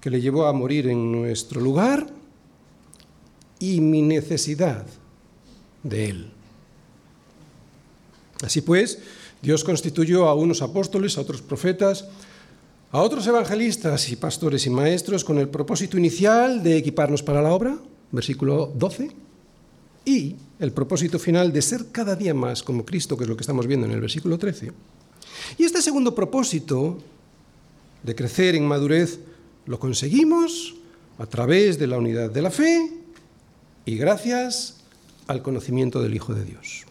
[0.00, 2.06] que le llevó a morir en nuestro lugar
[3.58, 4.86] y mi necesidad
[5.82, 6.32] de Él.
[8.42, 8.98] Así pues,
[9.40, 12.06] Dios constituyó a unos apóstoles, a otros profetas,
[12.90, 17.52] a otros evangelistas y pastores y maestros con el propósito inicial de equiparnos para la
[17.52, 17.78] obra,
[18.10, 19.10] versículo 12,
[20.04, 23.42] y el propósito final de ser cada día más como Cristo, que es lo que
[23.42, 24.72] estamos viendo en el versículo 13.
[25.58, 26.98] Y este segundo propósito
[28.02, 29.20] de crecer en madurez
[29.66, 30.74] lo conseguimos
[31.18, 32.92] a través de la unidad de la fe
[33.84, 34.76] y gracias
[35.28, 36.84] al conocimiento del Hijo de Dios.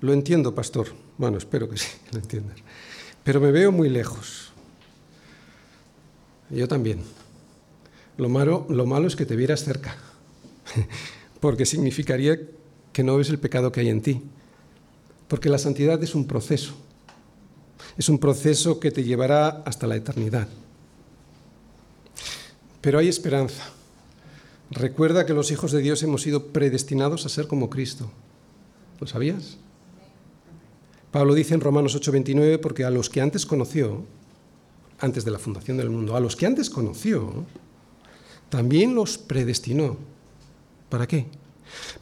[0.00, 0.88] Lo entiendo, pastor.
[1.16, 2.58] Bueno, espero que sí, lo entiendas.
[3.24, 4.52] Pero me veo muy lejos.
[6.50, 7.00] Yo también.
[8.16, 9.96] Lo malo, lo malo es que te vieras cerca,
[11.40, 12.36] porque significaría
[12.92, 14.22] que no ves el pecado que hay en ti.
[15.28, 16.74] Porque la santidad es un proceso.
[17.96, 20.48] Es un proceso que te llevará hasta la eternidad.
[22.80, 23.70] Pero hay esperanza.
[24.70, 28.10] Recuerda que los hijos de Dios hemos sido predestinados a ser como Cristo.
[29.00, 29.58] ¿Lo sabías?
[31.10, 34.04] Pablo dice en Romanos 8:29, porque a los que antes conoció,
[34.98, 37.46] antes de la fundación del mundo, a los que antes conoció,
[38.50, 39.96] también los predestinó.
[40.88, 41.26] ¿Para qué?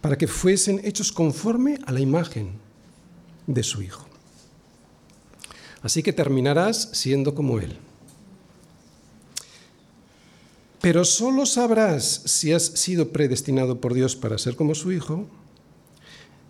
[0.00, 2.52] Para que fuesen hechos conforme a la imagen
[3.46, 4.06] de su Hijo.
[5.82, 7.76] Así que terminarás siendo como Él.
[10.80, 15.26] Pero solo sabrás si has sido predestinado por Dios para ser como su Hijo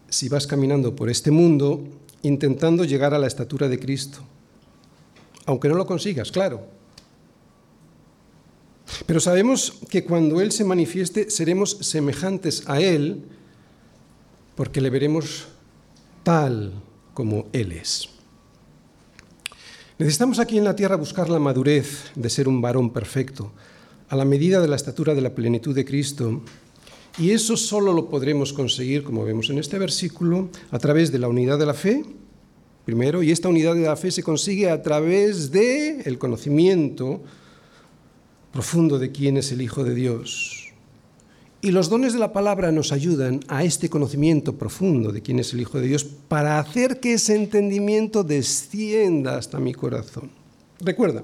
[0.09, 1.85] si vas caminando por este mundo
[2.27, 4.19] intentando llegar a la estatura de Cristo.
[5.47, 6.67] Aunque no lo consigas, claro.
[9.07, 13.25] Pero sabemos que cuando Él se manifieste seremos semejantes a Él
[14.55, 15.47] porque le veremos
[16.23, 16.73] tal
[17.15, 18.09] como Él es.
[19.99, 23.53] Necesitamos aquí en la tierra buscar la madurez de ser un varón perfecto,
[24.09, 26.43] a la medida de la estatura de la plenitud de Cristo.
[27.19, 31.29] Y eso solo lo podremos conseguir, como vemos en este versículo, a través de la
[31.29, 32.05] unidad de la fe,
[32.85, 37.23] primero, y esta unidad de la fe se consigue a través de el conocimiento
[38.53, 40.73] profundo de quién es el Hijo de Dios.
[41.63, 45.55] Y los dones de la palabra nos ayudan a este conocimiento profundo de quién es
[45.55, 50.31] el Hijo de Dios para hacer que ese entendimiento descienda hasta mi corazón.
[50.81, 51.23] Recuerda,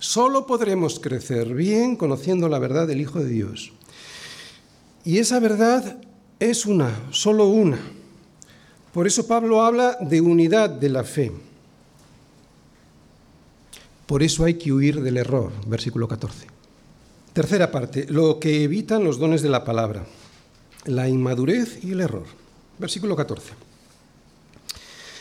[0.00, 3.70] Solo podremos crecer bien conociendo la verdad del Hijo de Dios.
[5.04, 5.98] Y esa verdad
[6.38, 7.78] es una, solo una.
[8.92, 11.32] Por eso Pablo habla de unidad de la fe.
[14.06, 16.46] Por eso hay que huir del error, versículo 14.
[17.32, 20.04] Tercera parte, lo que evitan los dones de la palabra,
[20.86, 22.26] la inmadurez y el error.
[22.78, 23.52] Versículo 14.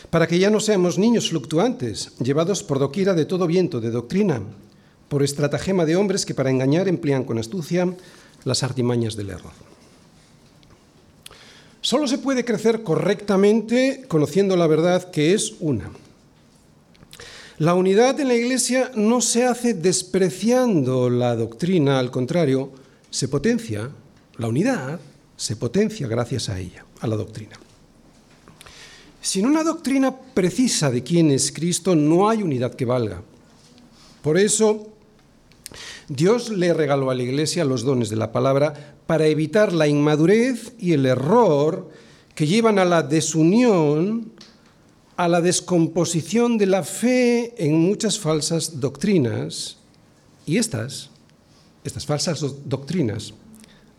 [0.10, 4.42] Para que ya no seamos niños fluctuantes, llevados por doquiera de todo viento de doctrina,
[5.08, 7.96] por estratagema de hombres que para engañar emplean con astucia
[8.44, 9.69] las artimañas del error.
[11.90, 15.90] Solo se puede crecer correctamente conociendo la verdad que es una.
[17.58, 22.72] La unidad en la Iglesia no se hace despreciando la doctrina, al contrario,
[23.10, 23.90] se potencia,
[24.38, 25.00] la unidad
[25.36, 27.58] se potencia gracias a ella, a la doctrina.
[29.20, 33.24] Sin una doctrina precisa de quién es Cristo, no hay unidad que valga.
[34.22, 34.90] Por eso,
[36.08, 40.74] Dios le regaló a la Iglesia los dones de la palabra para evitar la inmadurez
[40.78, 41.90] y el error
[42.36, 44.32] que llevan a la desunión,
[45.18, 49.78] a la descomposición de la fe en muchas falsas doctrinas
[50.46, 51.10] y estas,
[51.84, 53.34] estas falsas doctrinas,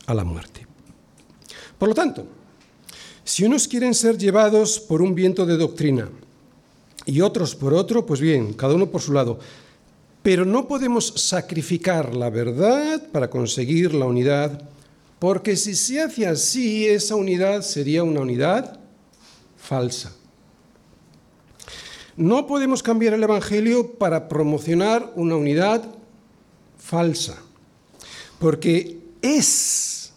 [0.06, 0.64] a la muerte.
[1.76, 2.28] Por lo tanto,
[3.24, 6.08] si unos quieren ser llevados por un viento de doctrina
[7.04, 9.40] y otros por otro, pues bien, cada uno por su lado,
[10.22, 14.70] pero no podemos sacrificar la verdad para conseguir la unidad,
[15.20, 18.80] porque si se hace así, esa unidad sería una unidad
[19.58, 20.12] falsa.
[22.16, 25.84] No podemos cambiar el Evangelio para promocionar una unidad
[26.78, 27.36] falsa,
[28.38, 30.14] porque es,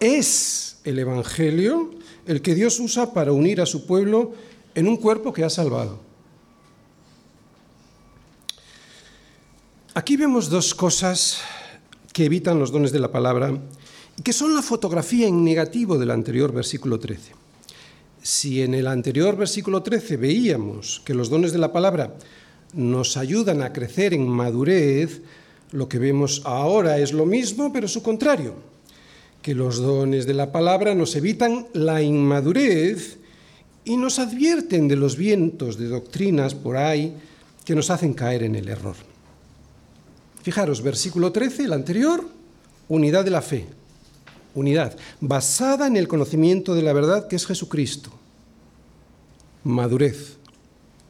[0.00, 1.94] es el Evangelio
[2.26, 4.34] el que Dios usa para unir a su pueblo
[4.74, 5.98] en un cuerpo que ha salvado.
[9.94, 11.40] Aquí vemos dos cosas
[12.16, 13.52] que evitan los dones de la palabra
[14.24, 17.32] que son la fotografía en negativo del anterior versículo 13.
[18.22, 22.14] Si en el anterior versículo 13 veíamos que los dones de la palabra
[22.72, 25.20] nos ayudan a crecer en madurez,
[25.72, 28.54] lo que vemos ahora es lo mismo, pero su contrario,
[29.42, 33.18] que los dones de la palabra nos evitan la inmadurez
[33.84, 37.14] y nos advierten de los vientos de doctrinas por ahí
[37.66, 38.96] que nos hacen caer en el error.
[40.46, 42.24] Fijaros, versículo 13, el anterior,
[42.86, 43.66] unidad de la fe.
[44.54, 48.12] Unidad, basada en el conocimiento de la verdad que es Jesucristo.
[49.64, 50.36] Madurez.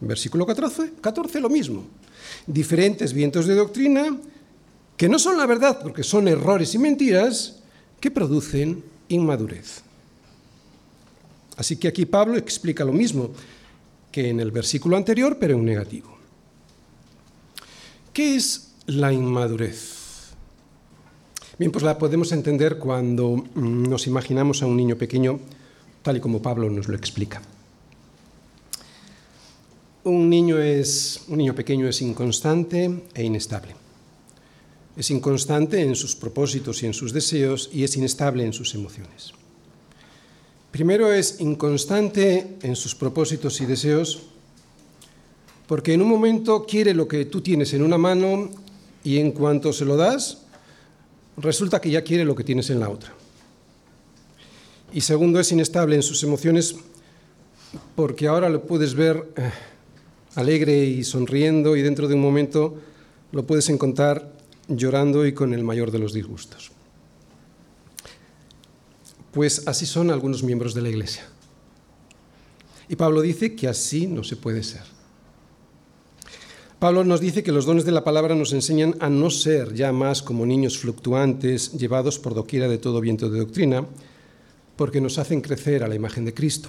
[0.00, 1.84] Versículo 14, 14 lo mismo.
[2.46, 4.18] Diferentes vientos de doctrina
[4.96, 7.56] que no son la verdad porque son errores y mentiras
[8.00, 9.82] que producen inmadurez.
[11.58, 13.32] Así que aquí Pablo explica lo mismo
[14.10, 16.16] que en el versículo anterior, pero en negativo.
[18.14, 20.34] ¿Qué es la inmadurez.
[21.58, 25.40] Bien, pues la podemos entender cuando mm, nos imaginamos a un niño pequeño,
[26.02, 27.42] tal y como Pablo nos lo explica.
[30.04, 33.74] Un niño, es, un niño pequeño es inconstante e inestable.
[34.96, 39.32] es inconstante en sus propósitos y en sus deseos y es inestable en sus emociones.
[40.70, 44.22] Primero es inconstante en sus propósitos y deseos
[45.66, 48.50] porque en un momento quiere lo que tú tienes en una mano
[49.06, 50.38] y en cuanto se lo das,
[51.36, 53.14] resulta que ya quiere lo que tienes en la otra.
[54.92, 56.74] Y segundo, es inestable en sus emociones
[57.94, 59.52] porque ahora lo puedes ver eh,
[60.34, 62.78] alegre y sonriendo y dentro de un momento
[63.30, 64.32] lo puedes encontrar
[64.66, 66.72] llorando y con el mayor de los disgustos.
[69.30, 71.28] Pues así son algunos miembros de la Iglesia.
[72.88, 74.95] Y Pablo dice que así no se puede ser.
[76.78, 79.92] Pablo nos dice que los dones de la palabra nos enseñan a no ser ya
[79.92, 83.86] más como niños fluctuantes llevados por doquiera de todo viento de doctrina,
[84.76, 86.68] porque nos hacen crecer a la imagen de Cristo.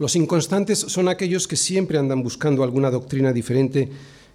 [0.00, 3.88] Los inconstantes son aquellos que siempre andan buscando alguna doctrina diferente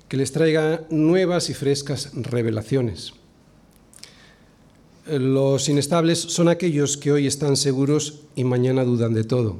[0.08, 3.14] que les traiga nuevas y frescas revelaciones.
[5.08, 9.60] Los inestables son aquellos que hoy están seguros y mañana dudan de todo.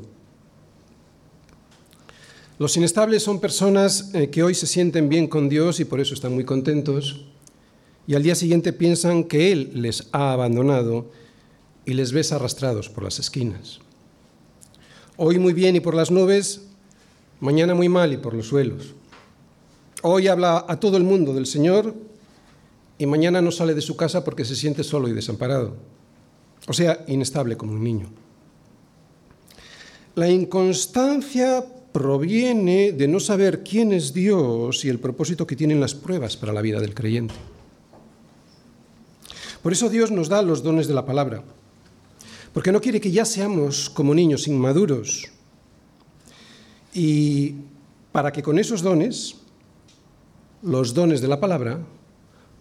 [2.62, 6.14] Los inestables son personas eh, que hoy se sienten bien con Dios y por eso
[6.14, 7.26] están muy contentos
[8.06, 11.10] y al día siguiente piensan que Él les ha abandonado
[11.88, 13.80] y les ves arrastrados por las esquinas.
[15.18, 16.68] Hoy muy bien y por las nubes,
[17.40, 18.94] mañana muy mal y por los suelos.
[20.04, 21.96] Hoy habla a todo el mundo del Señor
[23.00, 25.78] y mañana no sale de su casa porque se siente solo y desamparado.
[26.68, 28.12] O sea, inestable como un niño.
[30.14, 35.96] La inconstancia proviene de no saber quién es Dios y el propósito que tienen las
[35.96, 37.36] pruebas para la vida del creyente.
[39.62, 41.44] Por eso Dios nos da los dones de la palabra
[42.54, 45.28] porque no quiere que ya seamos como niños inmaduros.
[46.94, 47.56] Y
[48.12, 49.36] para que con esos dones,
[50.62, 51.80] los dones de la palabra,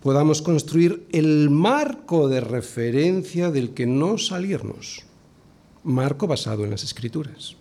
[0.00, 5.02] podamos construir el marco de referencia del que no salirnos,
[5.82, 7.56] marco basado en las escrituras.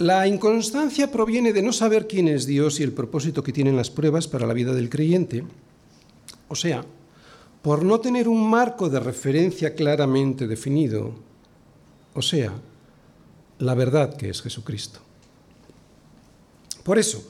[0.00, 3.90] La inconstancia proviene de no saber quién es Dios y el propósito que tienen las
[3.90, 5.44] pruebas para la vida del creyente,
[6.48, 6.86] o sea,
[7.60, 11.16] por no tener un marco de referencia claramente definido,
[12.14, 12.54] o sea,
[13.58, 15.00] la verdad que es Jesucristo.
[16.82, 17.22] Por eso,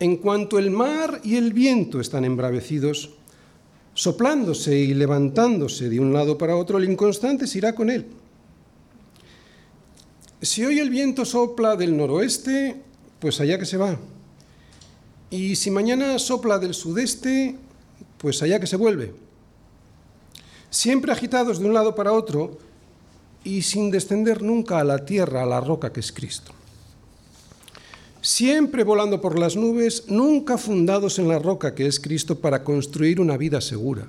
[0.00, 3.14] en cuanto el mar y el viento están embravecidos,
[3.94, 8.19] soplándose y levantándose de un lado para otro, el inconstante se irá con él.
[10.42, 12.80] Si hoy el viento sopla del noroeste,
[13.18, 13.98] pues allá que se va.
[15.30, 17.56] Y si mañana sopla del sudeste,
[18.18, 19.14] pues allá que se vuelve
[20.70, 22.56] siempre agitados de un lado para otro
[23.42, 26.52] y sin descender nunca a la tierra, a la roca que es Cristo.
[28.22, 33.20] Siempre volando por las nubes, nunca fundados en la roca que es Cristo para construir
[33.20, 34.06] una vida segura.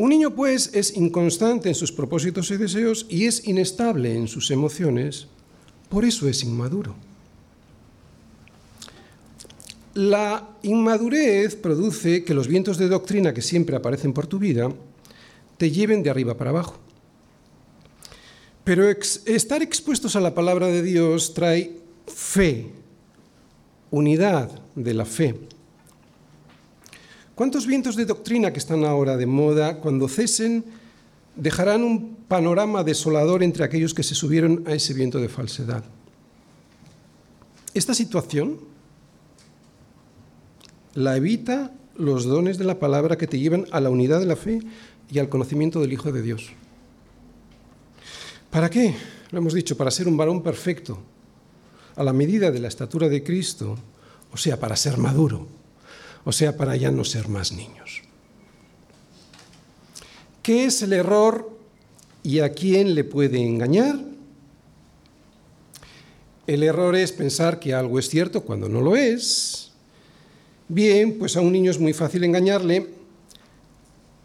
[0.00, 4.50] Un niño, pues, es inconstante en sus propósitos y deseos y es inestable en sus
[4.50, 5.26] emociones,
[5.90, 6.94] por eso es inmaduro.
[9.92, 14.72] La inmadurez produce que los vientos de doctrina que siempre aparecen por tu vida
[15.58, 16.78] te lleven de arriba para abajo.
[18.64, 21.76] Pero estar expuestos a la palabra de Dios trae
[22.06, 22.68] fe,
[23.90, 25.34] unidad de la fe.
[27.40, 30.62] ¿Cuántos vientos de doctrina que están ahora de moda, cuando cesen,
[31.36, 35.82] dejarán un panorama desolador entre aquellos que se subieron a ese viento de falsedad?
[37.72, 38.60] Esta situación
[40.92, 44.36] la evita los dones de la palabra que te llevan a la unidad de la
[44.36, 44.60] fe
[45.10, 46.50] y al conocimiento del Hijo de Dios.
[48.50, 48.94] ¿Para qué?
[49.30, 50.98] Lo hemos dicho, para ser un varón perfecto,
[51.96, 53.78] a la medida de la estatura de Cristo,
[54.30, 55.46] o sea, para ser maduro,
[56.24, 58.02] o sea, para ya no ser más niños.
[60.42, 61.50] ¿Qué es el error
[62.22, 63.98] y a quién le puede engañar?
[66.46, 69.70] El error es pensar que algo es cierto cuando no lo es,
[70.72, 72.86] Bien, pues a un niño es muy fácil engañarle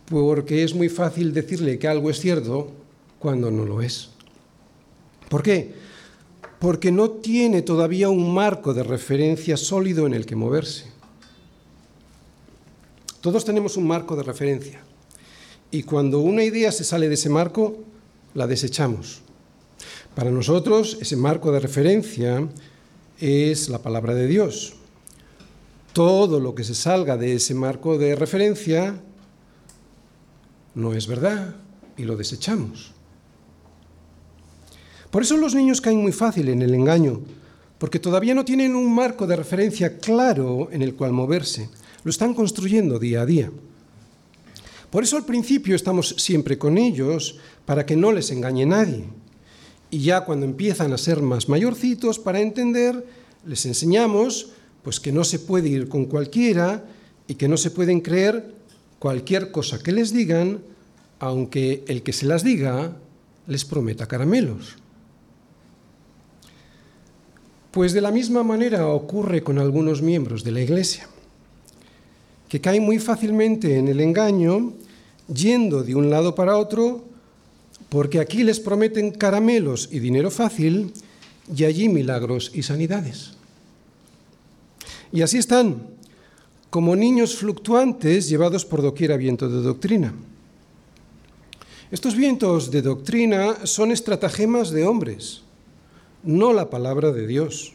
[0.08, 2.72] porque es muy fácil decirle que algo es cierto
[3.18, 4.12] cuando no lo es.
[5.28, 5.74] ¿Por qué?
[6.60, 10.86] Porque no tiene todavía un marco de referencia sólido en el que moverse.
[13.26, 14.84] Todos tenemos un marco de referencia
[15.72, 17.76] y cuando una idea se sale de ese marco,
[18.36, 19.24] la desechamos.
[20.14, 22.48] Para nosotros ese marco de referencia
[23.20, 24.76] es la palabra de Dios
[25.96, 29.02] todo lo que se salga de ese marco de referencia
[30.76, 31.56] no es verdad
[31.98, 32.92] y lo desechamos.
[35.10, 37.22] Por eso los niños caen muy fácil en el engaño,
[37.80, 41.70] porque todavía no tienen un marco de referencia claro en el cual moverse.
[42.06, 43.52] Lo están construyendo día a día.
[44.92, 49.06] Por eso al principio estamos siempre con ellos para que no les engañe nadie.
[49.90, 53.04] Y ya cuando empiezan a ser más mayorcitos para entender,
[53.44, 54.52] les enseñamos
[54.84, 56.86] pues que no se puede ir con cualquiera
[57.28, 58.54] y que no se pueden creer
[59.00, 60.62] cualquier cosa que les digan,
[61.18, 62.98] aunque el que se las diga
[63.48, 64.76] les prometa caramelos.
[67.72, 71.10] Pues de la misma manera ocurre con algunos miembros de la Iglesia,
[72.56, 74.72] que caen muy fácilmente en el engaño
[75.28, 77.04] yendo de un lado para otro,
[77.90, 80.94] porque aquí les prometen caramelos y dinero fácil
[81.54, 83.34] y allí milagros y sanidades.
[85.12, 85.86] Y así están,
[86.70, 90.14] como niños fluctuantes llevados por doquiera viento de doctrina.
[91.92, 95.42] Estos vientos de doctrina son estratagemas de hombres,
[96.24, 97.75] no la palabra de Dios.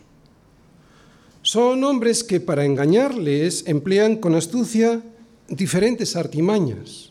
[1.51, 5.03] Son hombres que para engañarles emplean con astucia
[5.48, 7.11] diferentes artimañas.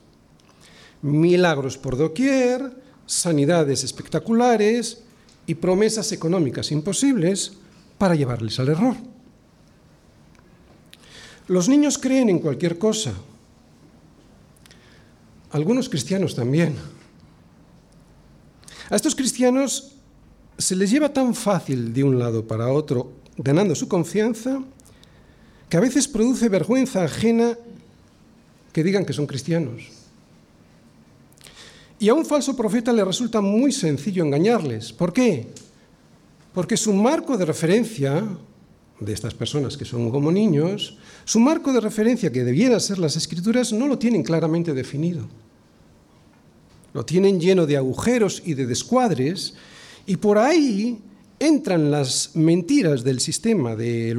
[1.01, 2.71] Milagros por doquier,
[3.05, 5.03] sanidades espectaculares
[5.45, 7.51] y promesas económicas imposibles
[7.97, 8.95] para llevarles al error.
[11.49, 13.11] Los niños creen en cualquier cosa.
[15.51, 16.77] Algunos cristianos también.
[18.89, 19.95] A estos cristianos
[20.57, 24.61] se les lleva tan fácil de un lado para otro, ganando su confianza,
[25.69, 27.57] que a veces produce vergüenza ajena
[28.73, 29.87] que digan que son cristianos.
[31.99, 34.91] Y a un falso profeta le resulta muy sencillo engañarles.
[34.91, 35.47] ¿Por qué?
[36.53, 38.27] Porque su marco de referencia
[38.99, 43.15] de estas personas que son como niños, su marco de referencia, que debiera ser las
[43.15, 45.27] escrituras, no lo tienen claramente definido.
[46.93, 49.53] Lo tienen lleno de agujeros y de descuadres,
[50.05, 51.01] y por ahí
[51.39, 54.15] entran las mentiras del sistema de,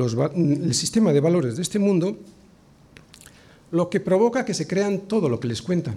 [0.73, 2.18] sistema de valores de este mundo,
[3.71, 5.97] lo que provoca que se crean todo lo que les cuentan.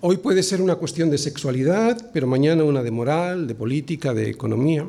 [0.00, 4.28] Hoy puede ser una cuestión de sexualidad, pero mañana una de moral, de política, de
[4.28, 4.86] economía.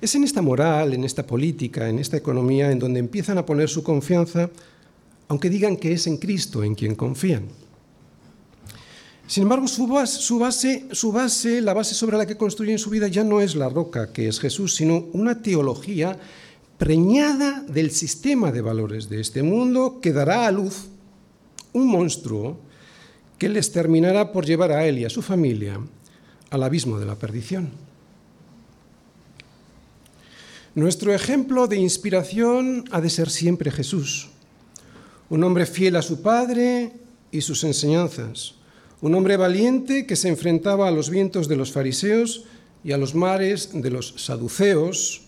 [0.00, 3.68] Es en esta moral, en esta política, en esta economía, en donde empiezan a poner
[3.68, 4.50] su confianza,
[5.28, 7.44] aunque digan que es en Cristo en quien confían.
[9.30, 13.54] Sin embargo, su base, la base sobre la que construyen su vida ya no es
[13.54, 16.18] la roca, que es Jesús, sino una teología
[16.78, 20.88] preñada del sistema de valores de este mundo que dará a luz
[21.72, 22.58] un monstruo
[23.38, 25.78] que les terminará por llevar a él y a su familia
[26.50, 27.70] al abismo de la perdición.
[30.74, 34.30] Nuestro ejemplo de inspiración ha de ser siempre Jesús,
[35.28, 36.94] un hombre fiel a su Padre
[37.30, 38.56] y sus enseñanzas,
[39.00, 42.44] un hombre valiente que se enfrentaba a los vientos de los fariseos
[42.84, 45.22] y a los mares de los saduceos,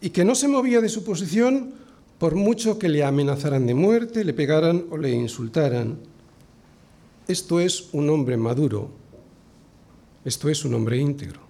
[0.00, 1.72] y que no se movía de su posición
[2.18, 5.98] por mucho que le amenazaran de muerte, le pegaran o le insultaran.
[7.26, 8.90] Esto es un hombre maduro,
[10.24, 11.48] esto es un hombre íntegro.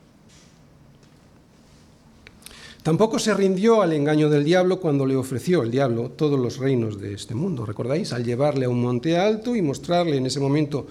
[2.83, 7.01] Tampoco se rindió al engaño del diablo cuando le ofreció el diablo todos los reinos
[7.01, 7.67] de este mundo.
[7.67, 8.13] ¿Recordáis?
[8.13, 10.87] Al llevarle a un monte alto y mostrarle en ese momento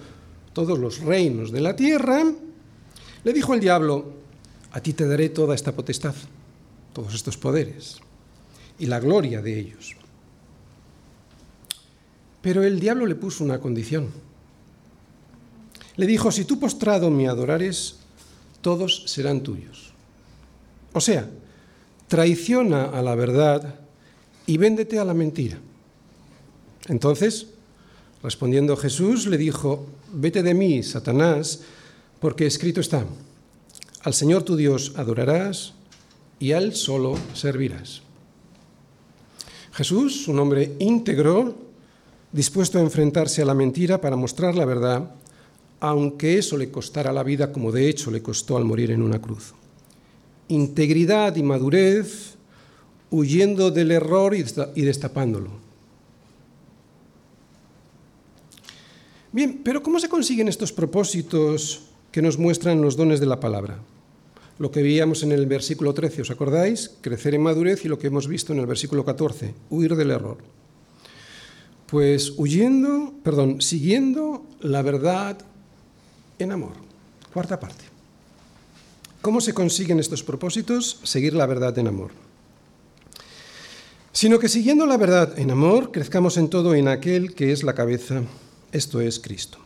[0.58, 2.24] todos los reinos de la tierra,
[3.22, 4.10] le dijo el diablo,
[4.72, 6.16] a ti te daré toda esta potestad,
[6.92, 8.00] todos estos poderes
[8.76, 9.94] y la gloria de ellos.
[12.42, 14.08] Pero el diablo le puso una condición.
[15.94, 18.00] Le dijo, si tú postrado me adorares,
[18.60, 19.92] todos serán tuyos.
[20.92, 21.30] O sea,
[22.08, 23.78] traiciona a la verdad
[24.44, 25.60] y véndete a la mentira.
[26.88, 27.46] Entonces,
[28.24, 31.60] respondiendo Jesús, le dijo, vete de mí, Satanás,
[32.20, 33.04] porque escrito está,
[34.02, 35.74] al Señor tu Dios adorarás
[36.38, 38.02] y a Él solo servirás.
[39.72, 41.54] Jesús, un hombre íntegro,
[42.32, 45.10] dispuesto a enfrentarse a la mentira para mostrar la verdad,
[45.80, 49.20] aunque eso le costara la vida como de hecho le costó al morir en una
[49.20, 49.54] cruz
[50.48, 52.34] integridad y madurez,
[53.10, 55.67] huyendo del error y destapándolo.
[59.30, 63.78] Bien, pero ¿cómo se consiguen estos propósitos que nos muestran los dones de la palabra?
[64.58, 66.92] Lo que veíamos en el versículo 13, ¿os acordáis?
[67.02, 70.38] Crecer en madurez y lo que hemos visto en el versículo 14, huir del error.
[71.86, 75.38] Pues huyendo, perdón, siguiendo la verdad
[76.38, 76.72] en amor.
[77.32, 77.84] Cuarta parte.
[79.20, 81.00] ¿Cómo se consiguen estos propósitos?
[81.02, 82.12] Seguir la verdad en amor.
[84.12, 87.74] Sino que siguiendo la verdad en amor, crezcamos en todo en aquel que es la
[87.74, 88.22] cabeza,
[88.72, 89.58] esto es Cristo.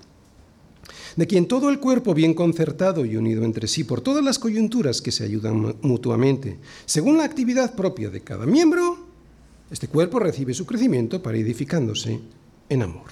[1.16, 5.02] de quien todo el cuerpo bien concertado y unido entre sí por todas las coyunturas
[5.02, 8.98] que se ayudan mutuamente, según la actividad propia de cada miembro,
[9.70, 12.18] este cuerpo recibe su crecimiento para edificándose
[12.68, 13.10] en amor.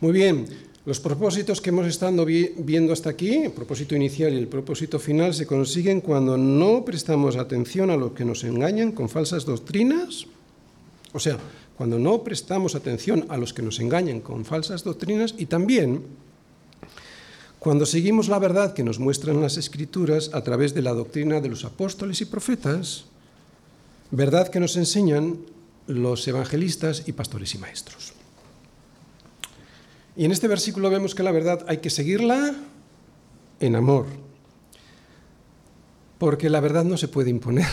[0.00, 0.46] Muy bien,
[0.84, 5.34] los propósitos que hemos estado viendo hasta aquí, el propósito inicial y el propósito final,
[5.34, 10.26] se consiguen cuando no prestamos atención a lo que nos engañan con falsas doctrinas.
[11.12, 11.38] O sea,
[11.78, 16.02] cuando no prestamos atención a los que nos engañan con falsas doctrinas y también
[17.60, 21.48] cuando seguimos la verdad que nos muestran las escrituras a través de la doctrina de
[21.48, 23.04] los apóstoles y profetas,
[24.10, 25.38] verdad que nos enseñan
[25.86, 28.12] los evangelistas y pastores y maestros.
[30.16, 32.56] Y en este versículo vemos que la verdad hay que seguirla
[33.60, 34.06] en amor,
[36.18, 37.68] porque la verdad no se puede imponer.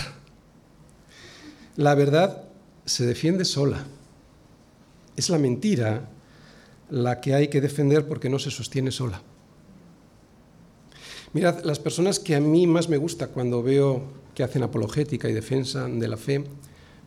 [1.76, 2.44] La verdad
[2.86, 3.86] se defiende sola.
[5.15, 6.09] Es la mentira
[6.89, 9.21] la que hay que defender porque no se sostiene sola.
[11.33, 15.33] Mirad, las personas que a mí más me gusta cuando veo que hacen apologética y
[15.33, 16.43] defensa de la fe,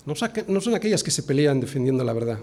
[0.05, 2.39] no son aquellas que se pelean defendiendo la verdad,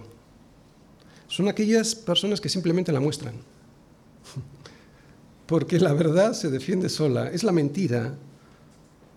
[1.28, 3.36] son aquellas personas que simplemente la muestran.
[5.48, 8.16] Porque la verdad se defiende sola, es la mentira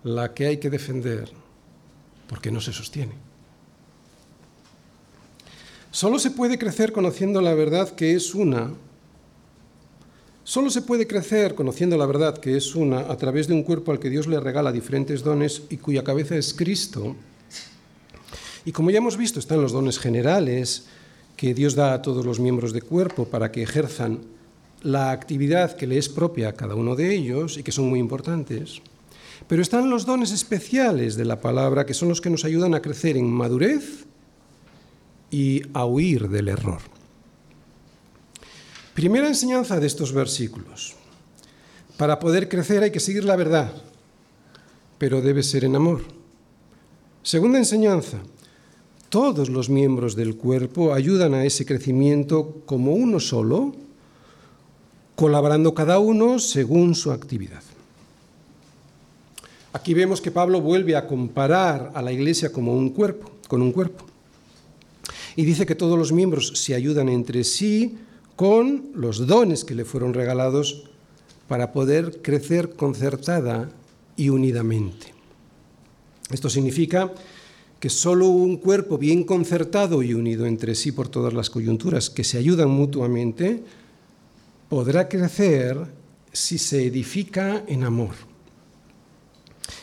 [0.03, 1.29] la que hay que defender,
[2.27, 3.28] porque no se sostiene.
[5.91, 8.71] Solo se puede crecer conociendo la verdad que es una.
[10.43, 13.91] Solo se puede crecer conociendo la verdad que es una a través de un cuerpo
[13.91, 17.15] al que Dios le regala diferentes dones y cuya cabeza es Cristo.
[18.65, 20.85] Y como ya hemos visto, están los dones generales,
[21.35, 24.19] que Dios da a todos los miembros de cuerpo para que ejerzan
[24.83, 27.99] la actividad que le es propia a cada uno de ellos y que son muy
[27.99, 28.81] importantes.
[29.47, 32.81] Pero están los dones especiales de la palabra que son los que nos ayudan a
[32.81, 34.05] crecer en madurez
[35.31, 36.79] y a huir del error.
[38.93, 40.95] Primera enseñanza de estos versículos.
[41.97, 43.71] Para poder crecer hay que seguir la verdad,
[44.97, 46.01] pero debe ser en amor.
[47.23, 48.17] Segunda enseñanza.
[49.09, 53.73] Todos los miembros del cuerpo ayudan a ese crecimiento como uno solo,
[55.15, 57.63] colaborando cada uno según su actividad.
[59.73, 63.71] Aquí vemos que Pablo vuelve a comparar a la iglesia como un cuerpo, con un
[63.71, 64.08] cuerpo.
[65.39, 67.97] Y dice que todos los miembros se ayudan entre sí
[68.35, 70.89] con los dones que le fueron regalados
[71.47, 73.71] para poder crecer concertada
[74.17, 75.13] y unidamente.
[76.29, 77.13] Esto significa
[77.79, 82.25] que solo un cuerpo bien concertado y unido entre sí por todas las coyunturas que
[82.25, 83.63] se ayudan mutuamente
[84.67, 85.77] podrá crecer
[86.33, 88.15] si se edifica en amor.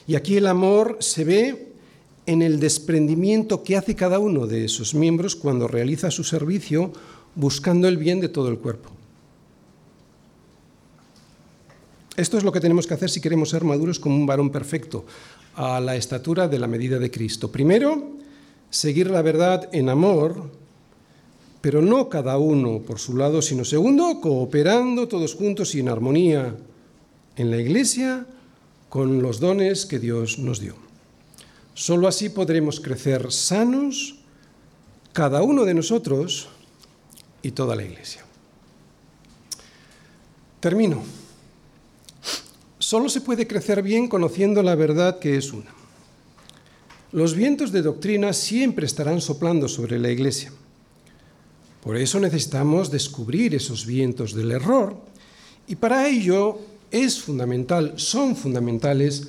[0.06, 1.65] Y aquí el amor se ve
[2.26, 6.92] en el desprendimiento que hace cada uno de esos miembros cuando realiza su servicio
[7.34, 8.90] buscando el bien de todo el cuerpo.
[12.16, 15.04] Esto es lo que tenemos que hacer si queremos ser maduros como un varón perfecto,
[15.54, 17.50] a la estatura de la medida de Cristo.
[17.50, 18.10] Primero,
[18.70, 20.50] seguir la verdad en amor,
[21.60, 26.56] pero no cada uno por su lado, sino segundo, cooperando todos juntos y en armonía
[27.36, 28.26] en la iglesia
[28.88, 30.85] con los dones que Dios nos dio.
[31.76, 34.14] Solo así podremos crecer sanos,
[35.12, 36.48] cada uno de nosotros
[37.42, 38.24] y toda la iglesia.
[40.58, 41.02] Termino.
[42.78, 45.70] Solo se puede crecer bien conociendo la verdad que es una.
[47.12, 50.52] Los vientos de doctrina siempre estarán soplando sobre la Iglesia.
[51.82, 54.96] Por eso necesitamos descubrir esos vientos del error
[55.66, 56.58] y para ello
[56.90, 59.28] es fundamental, son fundamentales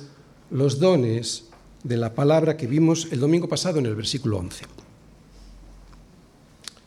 [0.50, 1.47] los dones
[1.82, 4.64] de la palabra que vimos el domingo pasado en el versículo 11.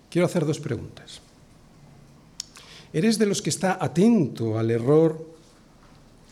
[0.10, 1.22] Quiero hacer dos preguntas.
[2.94, 5.32] ¿Eres de los que está atento al error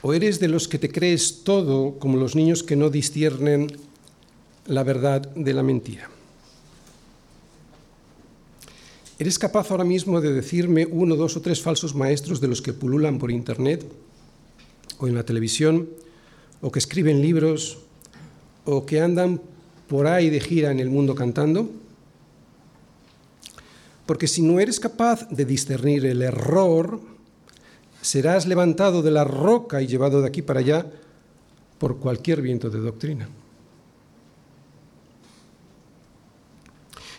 [0.02, 3.68] ¿O eres de los que te crees todo como los niños que no disciernen
[4.66, 6.10] la verdad de la mentira?
[9.18, 12.72] ¿Eres capaz ahora mismo de decirme uno, dos o tres falsos maestros de los que
[12.72, 13.84] pululan por Internet
[15.00, 15.90] o en la televisión
[16.62, 17.80] o que escriben libros
[18.66, 19.42] o que andan
[19.88, 21.70] por ahí de gira en el mundo cantando?
[24.06, 27.00] Porque si no eres capaz de discernir el error,
[28.02, 30.86] serás levantado de la roca y llevado de aquí para allá
[31.78, 33.30] por cualquier viento de doctrina.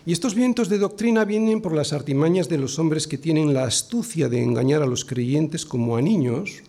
[0.06, 3.64] Y estos vientos de doctrina vienen por las artimañas de los hombres que tienen la
[3.64, 6.62] astucia de engañar a los creyentes como a niños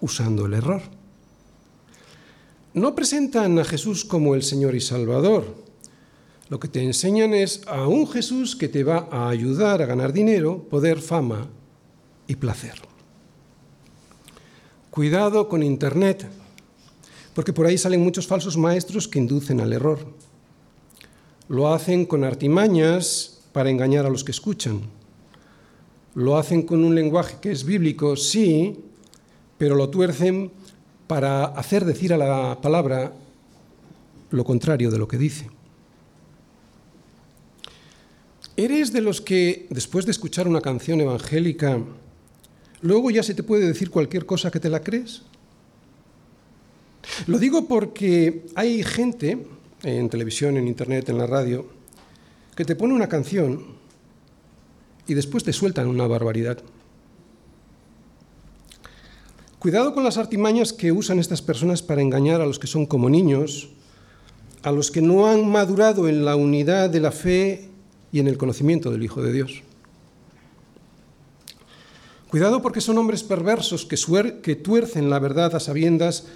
[0.00, 0.82] usando el error.
[2.74, 5.44] No presentan a Jesús como el Señor y Salvador.
[6.48, 10.14] Lo que te enseñan es a un Jesús que te va a ayudar a ganar
[10.14, 11.48] dinero, poder, fama
[12.26, 12.74] y placer.
[14.90, 16.26] Cuidado con Internet,
[17.34, 19.98] porque por ahí salen muchos falsos maestros que inducen al error.
[21.48, 24.80] Lo hacen con artimañas para engañar a los que escuchan.
[26.14, 28.78] Lo hacen con un lenguaje que es bíblico, sí,
[29.58, 30.50] pero lo tuercen
[31.12, 33.12] para hacer decir a la palabra
[34.30, 35.50] lo contrario de lo que dice.
[38.56, 41.78] ¿Eres de los que, después de escuchar una canción evangélica,
[42.80, 45.20] luego ya se te puede decir cualquier cosa que te la crees?
[47.26, 49.36] Lo digo porque hay gente
[49.82, 51.66] en televisión, en internet, en la radio,
[52.56, 53.62] que te pone una canción
[55.06, 56.56] y después te sueltan una barbaridad.
[59.62, 63.08] Cuidado con las artimañas que usan estas personas para engañar a los que son como
[63.08, 63.68] niños,
[64.64, 67.68] a los que no han madurado en la unidad de la fe
[68.10, 69.62] y en el conocimiento del Hijo de Dios.
[72.28, 73.96] Cuidado porque son hombres perversos que,
[74.42, 76.26] que tuercen la verdad a sabiendas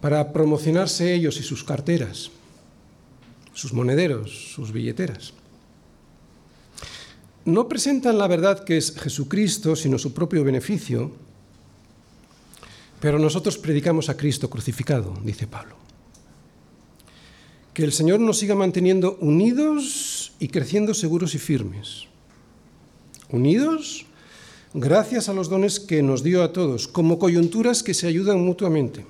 [0.00, 2.32] para promocionarse ellos y sus carteras,
[3.52, 5.32] sus monederos, sus billeteras.
[7.44, 11.24] No presentan la verdad que es Jesucristo, sino su propio beneficio,
[13.00, 15.76] pero nosotros predicamos a Cristo crucificado, dice Pablo.
[17.74, 22.04] Que el Señor nos siga manteniendo unidos y creciendo seguros y firmes.
[23.28, 24.06] Unidos
[24.72, 29.06] gracias a los dones que nos dio a todos, como coyunturas que se ayudan mutuamente.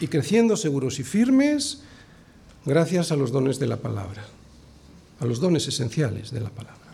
[0.00, 1.82] Y creciendo seguros y firmes
[2.64, 4.24] gracias a los dones de la palabra,
[5.20, 6.87] a los dones esenciales de la palabra.